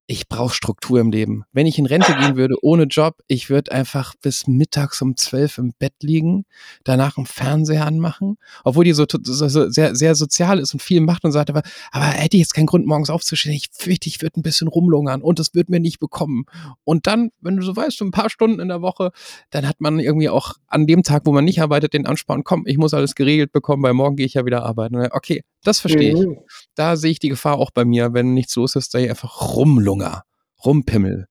ich 0.10 0.28
brauche 0.28 0.56
Struktur 0.56 1.00
im 1.00 1.12
Leben. 1.12 1.44
Wenn 1.54 1.68
ich 1.68 1.78
in 1.78 1.86
Rente 1.86 2.16
gehen 2.16 2.36
würde 2.36 2.56
ohne 2.64 2.86
Job, 2.86 3.22
ich 3.28 3.52
würde 3.52 3.72
einfach 3.72 4.16
bis 4.16 4.48
mittags 4.48 5.04
um 5.04 5.16
zwölf 5.16 5.60
im 5.60 5.74
Bett 5.78 5.94
liegen, 6.02 6.46
danach 6.84 7.18
einen 7.18 7.28
Fernseher 7.28 7.86
anmachen, 7.86 8.38
obwohl 8.64 8.86
die 8.86 8.94
so, 8.94 9.06
so, 9.08 9.48
so 9.48 9.70
sehr, 9.70 9.96
sehr 9.96 10.16
sozial 10.16 10.58
ist 10.58 10.74
und 10.74 10.82
viel 10.82 11.00
macht 11.00 11.26
und 11.26 11.32
sagt, 11.32 11.52
aber, 11.52 11.62
aber 11.92 12.06
hätte 12.06 12.38
ich 12.38 12.42
jetzt 12.42 12.56
keinen 12.56 12.66
Grund, 12.66 12.88
morgens 12.88 13.12
aufzustehen. 13.12 13.54
Ich 13.54 13.68
fürchte, 13.72 14.10
ich 14.10 14.24
würde 14.24 14.40
ein 14.40 14.42
bisschen 14.42 14.68
rumlungern 14.68 15.22
und 15.22 15.38
das 15.38 15.54
wird 15.54 15.70
mir 15.70 15.80
nicht 15.80 16.00
bekommen. 16.00 16.46
Und 16.84 17.06
dann, 17.06 17.30
wenn 17.40 17.58
du 17.58 17.62
so 17.62 17.76
weißt, 17.76 18.02
ein 18.02 18.10
paar 18.10 18.32
Stunden 18.32 18.60
in 18.60 18.70
der 18.70 18.82
Woche, 18.82 19.12
dann 19.52 19.68
hat 19.68 19.80
man 19.80 20.00
irgendwie 20.00 20.30
auch 20.30 20.56
an 20.66 20.88
dem 20.88 21.04
Tag, 21.04 21.22
wo 21.26 21.34
man 21.34 21.46
nicht 21.46 21.62
arbeitet, 21.62 21.94
den 21.94 22.08
Ansporn, 22.08 22.44
komm, 22.44 22.64
ich 22.66 22.80
muss 22.80 22.96
alles 22.96 23.14
geregelt 23.14 23.52
bekommen, 23.52 23.84
weil 23.84 23.94
morgen 23.94 24.16
gehe 24.16 24.26
ich 24.26 24.34
ja 24.34 24.44
wieder 24.44 24.64
arbeiten. 24.66 24.96
Okay, 25.12 25.44
das 25.64 25.80
verstehe 25.80 26.14
ich. 26.14 26.26
Mhm. 26.26 26.40
Da 26.76 26.96
sehe 26.96 27.12
ich 27.12 27.20
die 27.20 27.30
Gefahr 27.30 27.58
auch 27.58 27.72
bei 27.72 27.86
mir, 27.86 28.14
wenn 28.14 28.34
nichts 28.34 28.56
los 28.56 28.76
ist, 28.76 28.94
da 28.94 29.00
ich 29.00 29.10
einfach 29.10 29.56
rumlunger, 29.56 30.24
rumpimmel. 30.64 31.28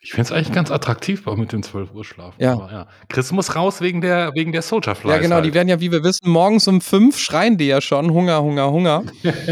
Ich 0.00 0.12
finde 0.12 0.22
es 0.22 0.32
eigentlich 0.32 0.52
ganz 0.52 0.70
attraktiv 0.70 1.26
auch 1.26 1.36
mit 1.36 1.52
dem 1.52 1.62
12 1.62 1.92
Uhr 1.92 2.04
Schlaf. 2.04 2.34
Ja. 2.38 2.54
ja. 2.70 2.88
Chris 3.08 3.32
muss 3.32 3.56
raus 3.56 3.80
wegen 3.80 4.00
der, 4.00 4.32
wegen 4.34 4.52
der 4.52 4.62
Soldier 4.62 4.94
Flies. 4.94 5.10
Ja, 5.10 5.18
genau, 5.18 5.36
halt. 5.36 5.46
die 5.46 5.54
werden 5.54 5.68
ja, 5.68 5.80
wie 5.80 5.90
wir 5.90 6.04
wissen, 6.04 6.30
morgens 6.30 6.68
um 6.68 6.80
fünf 6.80 7.18
schreien 7.18 7.58
die 7.58 7.66
ja 7.66 7.80
schon. 7.80 8.12
Hunger, 8.12 8.40
Hunger, 8.40 8.70
Hunger. 8.70 9.02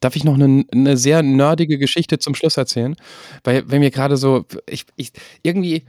Darf 0.00 0.16
ich 0.16 0.24
noch 0.24 0.34
eine, 0.34 0.64
eine, 0.72 0.96
sehr 0.96 1.22
nerdige 1.22 1.78
Geschichte 1.78 2.18
zum 2.18 2.34
Schluss 2.34 2.56
erzählen? 2.56 2.96
Weil, 3.44 3.70
wenn 3.70 3.80
mir 3.80 3.90
gerade 3.90 4.16
so, 4.16 4.46
ich, 4.68 4.86
ich, 4.96 5.12
irgendwie, 5.42 5.84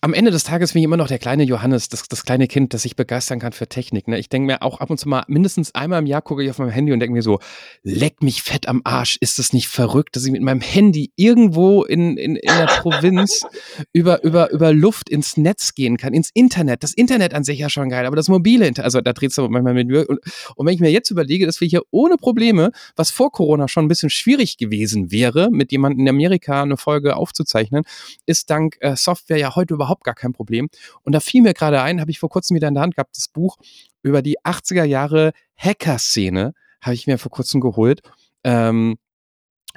am 0.00 0.14
Ende 0.14 0.30
des 0.30 0.44
Tages 0.44 0.72
bin 0.72 0.80
ich 0.80 0.84
immer 0.84 0.96
noch 0.96 1.08
der 1.08 1.18
kleine 1.18 1.44
Johannes, 1.44 1.88
das, 1.88 2.08
das 2.08 2.24
kleine 2.24 2.46
Kind, 2.46 2.74
das 2.74 2.82
sich 2.82 2.96
begeistern 2.96 3.38
kann 3.38 3.52
für 3.52 3.68
Technik. 3.68 4.08
Ne? 4.08 4.18
Ich 4.18 4.28
denke 4.28 4.46
mir 4.46 4.62
auch 4.62 4.80
ab 4.80 4.90
und 4.90 4.98
zu 4.98 5.08
mal, 5.08 5.24
mindestens 5.28 5.74
einmal 5.74 6.00
im 6.00 6.06
Jahr 6.06 6.22
gucke 6.22 6.42
ich 6.42 6.50
auf 6.50 6.58
meinem 6.58 6.70
Handy 6.70 6.92
und 6.92 7.00
denke 7.00 7.12
mir 7.12 7.22
so, 7.22 7.38
leck 7.82 8.22
mich 8.22 8.42
fett 8.42 8.68
am 8.68 8.80
Arsch, 8.84 9.16
ist 9.20 9.38
das 9.38 9.52
nicht 9.52 9.68
verrückt, 9.68 10.16
dass 10.16 10.24
ich 10.24 10.32
mit 10.32 10.42
meinem 10.42 10.60
Handy 10.60 11.12
irgendwo 11.16 11.84
in, 11.84 12.16
in, 12.16 12.36
in 12.36 12.56
der 12.56 12.66
Provinz 12.66 13.42
über, 13.92 14.22
über, 14.24 14.50
über 14.50 14.72
Luft 14.72 15.08
ins 15.08 15.36
Netz 15.36 15.74
gehen 15.74 15.96
kann, 15.96 16.12
ins 16.12 16.30
Internet. 16.34 16.82
Das 16.82 16.92
Internet 16.92 17.34
an 17.34 17.44
sich 17.44 17.58
ja 17.58 17.68
schon 17.68 17.88
geil, 17.90 18.06
aber 18.06 18.16
das 18.16 18.28
mobile 18.28 18.66
Internet, 18.66 18.84
also 18.84 19.00
da 19.00 19.12
dreht 19.12 19.30
es 19.30 19.36
manchmal 19.36 19.74
mit 19.74 19.88
mir. 19.88 20.08
Und, 20.08 20.20
und 20.56 20.66
wenn 20.66 20.74
ich 20.74 20.80
mir 20.80 20.90
jetzt 20.90 21.10
überlege, 21.10 21.46
dass 21.46 21.60
wir 21.60 21.68
hier 21.68 21.82
ohne 21.90 22.16
Probleme, 22.16 22.72
was 22.96 23.10
vor 23.10 23.30
Corona 23.30 23.68
schon 23.68 23.84
ein 23.84 23.88
bisschen 23.88 24.10
schwierig 24.10 24.56
gewesen 24.56 25.10
wäre, 25.10 25.50
mit 25.50 25.72
jemandem 25.72 26.00
in 26.00 26.08
Amerika 26.08 26.62
eine 26.62 26.76
Folge 26.76 27.16
aufzuzeichnen, 27.16 27.84
ist 28.26 28.50
dank 28.50 28.76
äh, 28.80 28.96
Software 28.96 29.38
ja 29.38 29.54
heute 29.54 29.59
überhaupt 29.68 30.04
gar 30.04 30.14
kein 30.14 30.32
Problem. 30.32 30.68
Und 31.02 31.12
da 31.12 31.20
fiel 31.20 31.42
mir 31.42 31.52
gerade 31.52 31.82
ein, 31.82 32.00
habe 32.00 32.10
ich 32.10 32.18
vor 32.18 32.30
kurzem 32.30 32.54
wieder 32.54 32.68
in 32.68 32.74
der 32.74 32.82
Hand 32.82 32.94
gehabt, 32.96 33.16
das 33.16 33.28
Buch 33.28 33.58
über 34.02 34.22
die 34.22 34.38
80er 34.40 34.84
Jahre 34.84 35.32
Hacker-Szene, 35.56 36.54
habe 36.80 36.94
ich 36.94 37.06
mir 37.06 37.18
vor 37.18 37.30
kurzem 37.30 37.60
geholt. 37.60 38.00
Ähm, 38.44 38.96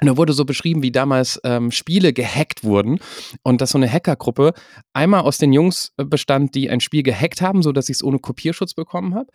und 0.00 0.08
da 0.08 0.16
wurde 0.16 0.32
so 0.32 0.44
beschrieben, 0.44 0.82
wie 0.82 0.90
damals 0.90 1.40
ähm, 1.44 1.70
Spiele 1.70 2.12
gehackt 2.12 2.64
wurden 2.64 2.98
und 3.44 3.60
dass 3.60 3.70
so 3.70 3.78
eine 3.78 3.90
Hackergruppe 3.90 4.52
einmal 4.92 5.20
aus 5.20 5.38
den 5.38 5.52
Jungs 5.52 5.92
äh, 5.98 6.04
bestand, 6.04 6.56
die 6.56 6.68
ein 6.68 6.80
Spiel 6.80 7.04
gehackt 7.04 7.40
haben, 7.40 7.62
so 7.62 7.70
dass 7.70 7.88
ich 7.88 7.96
es 7.96 8.02
ohne 8.02 8.18
Kopierschutz 8.18 8.74
bekommen 8.74 9.14
habe. 9.14 9.28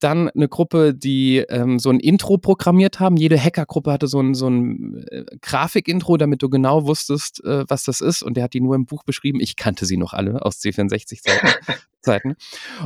Dann 0.00 0.30
eine 0.30 0.48
Gruppe, 0.48 0.94
die 0.94 1.38
ähm, 1.50 1.78
so 1.78 1.90
ein 1.90 2.00
Intro 2.00 2.38
programmiert 2.38 2.98
haben. 2.98 3.18
Jede 3.18 3.38
Hackergruppe 3.38 3.92
hatte 3.92 4.06
so 4.06 4.20
ein, 4.20 4.34
so 4.34 4.48
ein 4.48 5.04
äh, 5.10 5.24
Grafikintro, 5.42 6.16
damit 6.16 6.42
du 6.42 6.48
genau 6.48 6.86
wusstest, 6.86 7.44
äh, 7.44 7.64
was 7.68 7.84
das 7.84 8.00
ist. 8.00 8.22
Und 8.22 8.38
der 8.38 8.44
hat 8.44 8.54
die 8.54 8.62
nur 8.62 8.74
im 8.74 8.86
Buch 8.86 9.04
beschrieben. 9.04 9.38
Ich 9.40 9.54
kannte 9.56 9.84
sie 9.84 9.98
noch 9.98 10.14
alle 10.14 10.42
aus 10.42 10.60
C64-Zeiten. 10.60 11.48
Zeiten. 12.06 12.36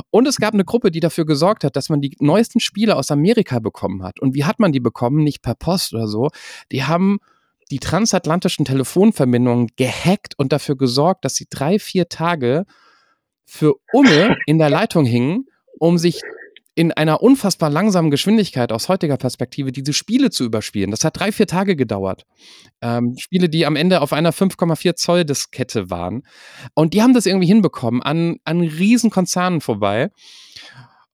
Und 0.09 0.27
es 0.27 0.37
gab 0.37 0.53
eine 0.53 0.65
Gruppe, 0.65 0.91
die 0.91 0.99
dafür 0.99 1.25
gesorgt 1.25 1.63
hat, 1.63 1.75
dass 1.75 1.89
man 1.89 2.01
die 2.01 2.17
neuesten 2.19 2.59
Spiele 2.59 2.95
aus 2.97 3.11
Amerika 3.11 3.59
bekommen 3.59 4.03
hat. 4.03 4.19
Und 4.19 4.33
wie 4.33 4.43
hat 4.43 4.59
man 4.59 4.71
die 4.71 4.79
bekommen? 4.79 5.23
Nicht 5.23 5.43
per 5.43 5.55
Post 5.55 5.93
oder 5.93 6.07
so. 6.07 6.29
Die 6.71 6.83
haben 6.83 7.19
die 7.71 7.79
transatlantischen 7.79 8.65
Telefonverbindungen 8.65 9.69
gehackt 9.77 10.37
und 10.37 10.51
dafür 10.51 10.77
gesorgt, 10.77 11.25
dass 11.25 11.35
sie 11.35 11.47
drei, 11.49 11.79
vier 11.79 12.09
Tage 12.09 12.65
für 13.45 13.75
Umme 13.93 14.37
in 14.45 14.59
der 14.59 14.69
Leitung 14.69 15.05
hingen, 15.05 15.45
um 15.79 15.97
sich 15.97 16.21
in 16.73 16.91
einer 16.91 17.21
unfassbar 17.21 17.69
langsamen 17.69 18.11
Geschwindigkeit 18.11 18.71
aus 18.71 18.87
heutiger 18.87 19.17
Perspektive 19.17 19.71
diese 19.71 19.91
Spiele 19.91 20.29
zu 20.29 20.45
überspielen. 20.45 20.91
Das 20.91 21.03
hat 21.03 21.19
drei, 21.19 21.31
vier 21.31 21.47
Tage 21.47 21.75
gedauert. 21.75 22.23
Ähm, 22.81 23.15
Spiele, 23.17 23.49
die 23.49 23.65
am 23.65 23.75
Ende 23.75 24.01
auf 24.01 24.13
einer 24.13 24.31
5,4 24.31 24.95
Zoll 24.95 25.25
Diskette 25.25 25.89
waren. 25.89 26.23
Und 26.73 26.93
die 26.93 27.01
haben 27.01 27.13
das 27.13 27.25
irgendwie 27.25 27.47
hinbekommen, 27.47 28.01
an, 28.01 28.37
an 28.45 28.61
Riesenkonzernen 28.61 29.59
vorbei. 29.59 30.11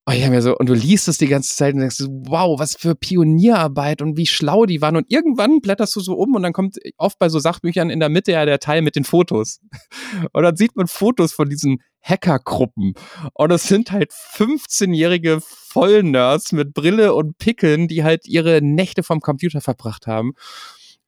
Oh, 0.10 0.14
ich 0.14 0.26
mir 0.30 0.42
so, 0.42 0.56
und 0.56 0.70
du 0.70 0.74
liest 0.74 1.10
es 1.10 1.18
die 1.18 1.28
ganze 1.28 1.54
Zeit 1.54 1.74
und 1.74 1.82
denkst, 1.82 2.00
wow, 2.08 2.58
was 2.58 2.76
für 2.76 2.96
Pionierarbeit 2.96 4.02
und 4.02 4.16
wie 4.16 4.26
schlau 4.26 4.66
die 4.66 4.80
waren. 4.80 4.96
Und 4.96 5.12
irgendwann 5.12 5.60
blätterst 5.60 5.98
du 5.98 6.00
so 6.00 6.14
um 6.14 6.34
und 6.34 6.44
dann 6.44 6.54
kommt 6.54 6.78
oft 6.98 7.20
bei 7.20 7.28
so 7.28 7.40
Sachbüchern 7.40 7.90
in 7.90 8.00
der 8.00 8.08
Mitte 8.08 8.32
ja 8.32 8.46
der 8.46 8.60
Teil 8.60 8.82
mit 8.82 8.96
den 8.96 9.04
Fotos. 9.04 9.60
Und 10.32 10.44
dann 10.44 10.56
sieht 10.56 10.78
man 10.78 10.88
Fotos 10.88 11.34
von 11.34 11.50
diesen 11.50 11.82
Hackergruppen. 12.02 12.94
Und 13.34 13.52
es 13.52 13.68
sind 13.68 13.92
halt 13.92 14.14
15-jährige 14.14 15.40
Vollnerds 15.42 16.54
mit 16.54 16.74
Brille 16.74 17.14
und 17.14 17.38
Pickeln, 17.38 17.90
die 17.90 18.06
halt 18.06 18.28
ihre 18.28 18.62
Nächte 18.62 19.04
vom 19.04 19.20
Computer 19.20 19.60
verbracht 19.60 20.08
haben 20.08 20.32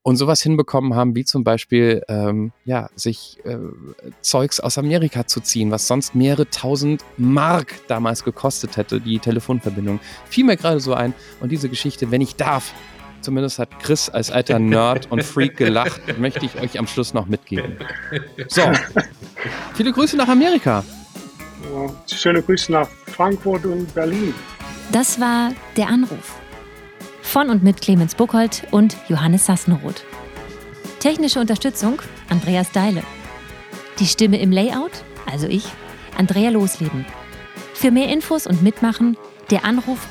und 0.02 0.16
sowas 0.16 0.42
hinbekommen 0.42 0.96
haben, 0.96 1.16
wie 1.16 1.26
zum 1.26 1.44
Beispiel 1.44 2.04
ähm, 2.08 2.52
ja, 2.66 2.90
sich 2.96 3.38
äh, 3.44 3.58
Zeugs 4.22 4.60
aus 4.60 4.78
Amerika 4.78 5.28
zu 5.28 5.42
ziehen, 5.42 5.72
was 5.72 5.88
sonst 5.88 6.16
mehrere 6.16 6.50
tausend 6.50 7.04
Mark 7.18 7.76
damals 7.88 8.24
gekostet 8.24 8.78
hätte, 8.78 9.02
die 9.02 9.20
Telefonverbindung. 9.20 10.00
Fiel 10.30 10.46
mir 10.46 10.58
gerade 10.58 10.80
so 10.80 10.94
ein. 10.94 11.14
Und 11.42 11.52
diese 11.52 11.70
Geschichte, 11.70 12.12
wenn 12.12 12.22
ich 12.22 12.36
darf, 12.36 12.74
zumindest 13.22 13.60
hat 13.60 13.80
Chris 13.80 14.10
als 14.10 14.32
alter 14.32 14.60
Nerd 14.60 15.12
und 15.12 15.24
Freak 15.24 15.58
gelacht, 15.58 16.02
möchte 16.18 16.46
ich 16.46 16.60
euch 16.60 16.80
am 16.80 16.88
Schluss 16.88 17.14
noch 17.14 17.28
mitgeben. 17.28 17.78
So, 18.48 18.62
viele 19.74 19.92
Grüße 19.92 20.16
nach 20.16 20.30
Amerika. 20.30 20.84
schöne 22.10 22.42
Grüße 22.42 22.72
nach 22.72 22.88
Frankfurt 23.08 23.66
und 23.66 23.94
Berlin. 23.94 24.34
Das 24.92 25.20
war 25.20 25.52
der 25.76 25.90
Anruf 25.90 26.40
von 27.30 27.50
und 27.50 27.63
mit 27.63 27.80
Clemens 27.80 28.15
Buchholz 28.15 28.63
und 28.72 28.98
Johannes 29.08 29.46
Sassenroth. 29.46 30.04
Technische 31.00 31.39
Unterstützung 31.39 32.02
Andreas 32.30 32.72
Deile. 32.72 33.04
Die 34.00 34.08
Stimme 34.08 34.39
im 34.39 34.52
Layout, 34.52 34.92
also 35.32 35.48
ich, 35.48 35.65
Andrea 36.18 36.50
Losleben. 36.50 37.06
Für 37.74 37.92
mehr 37.92 38.10
Infos 38.10 38.48
und 38.48 38.63
Mitmachen 38.63 39.15
der 39.52 39.63
Anruf. 39.63 40.08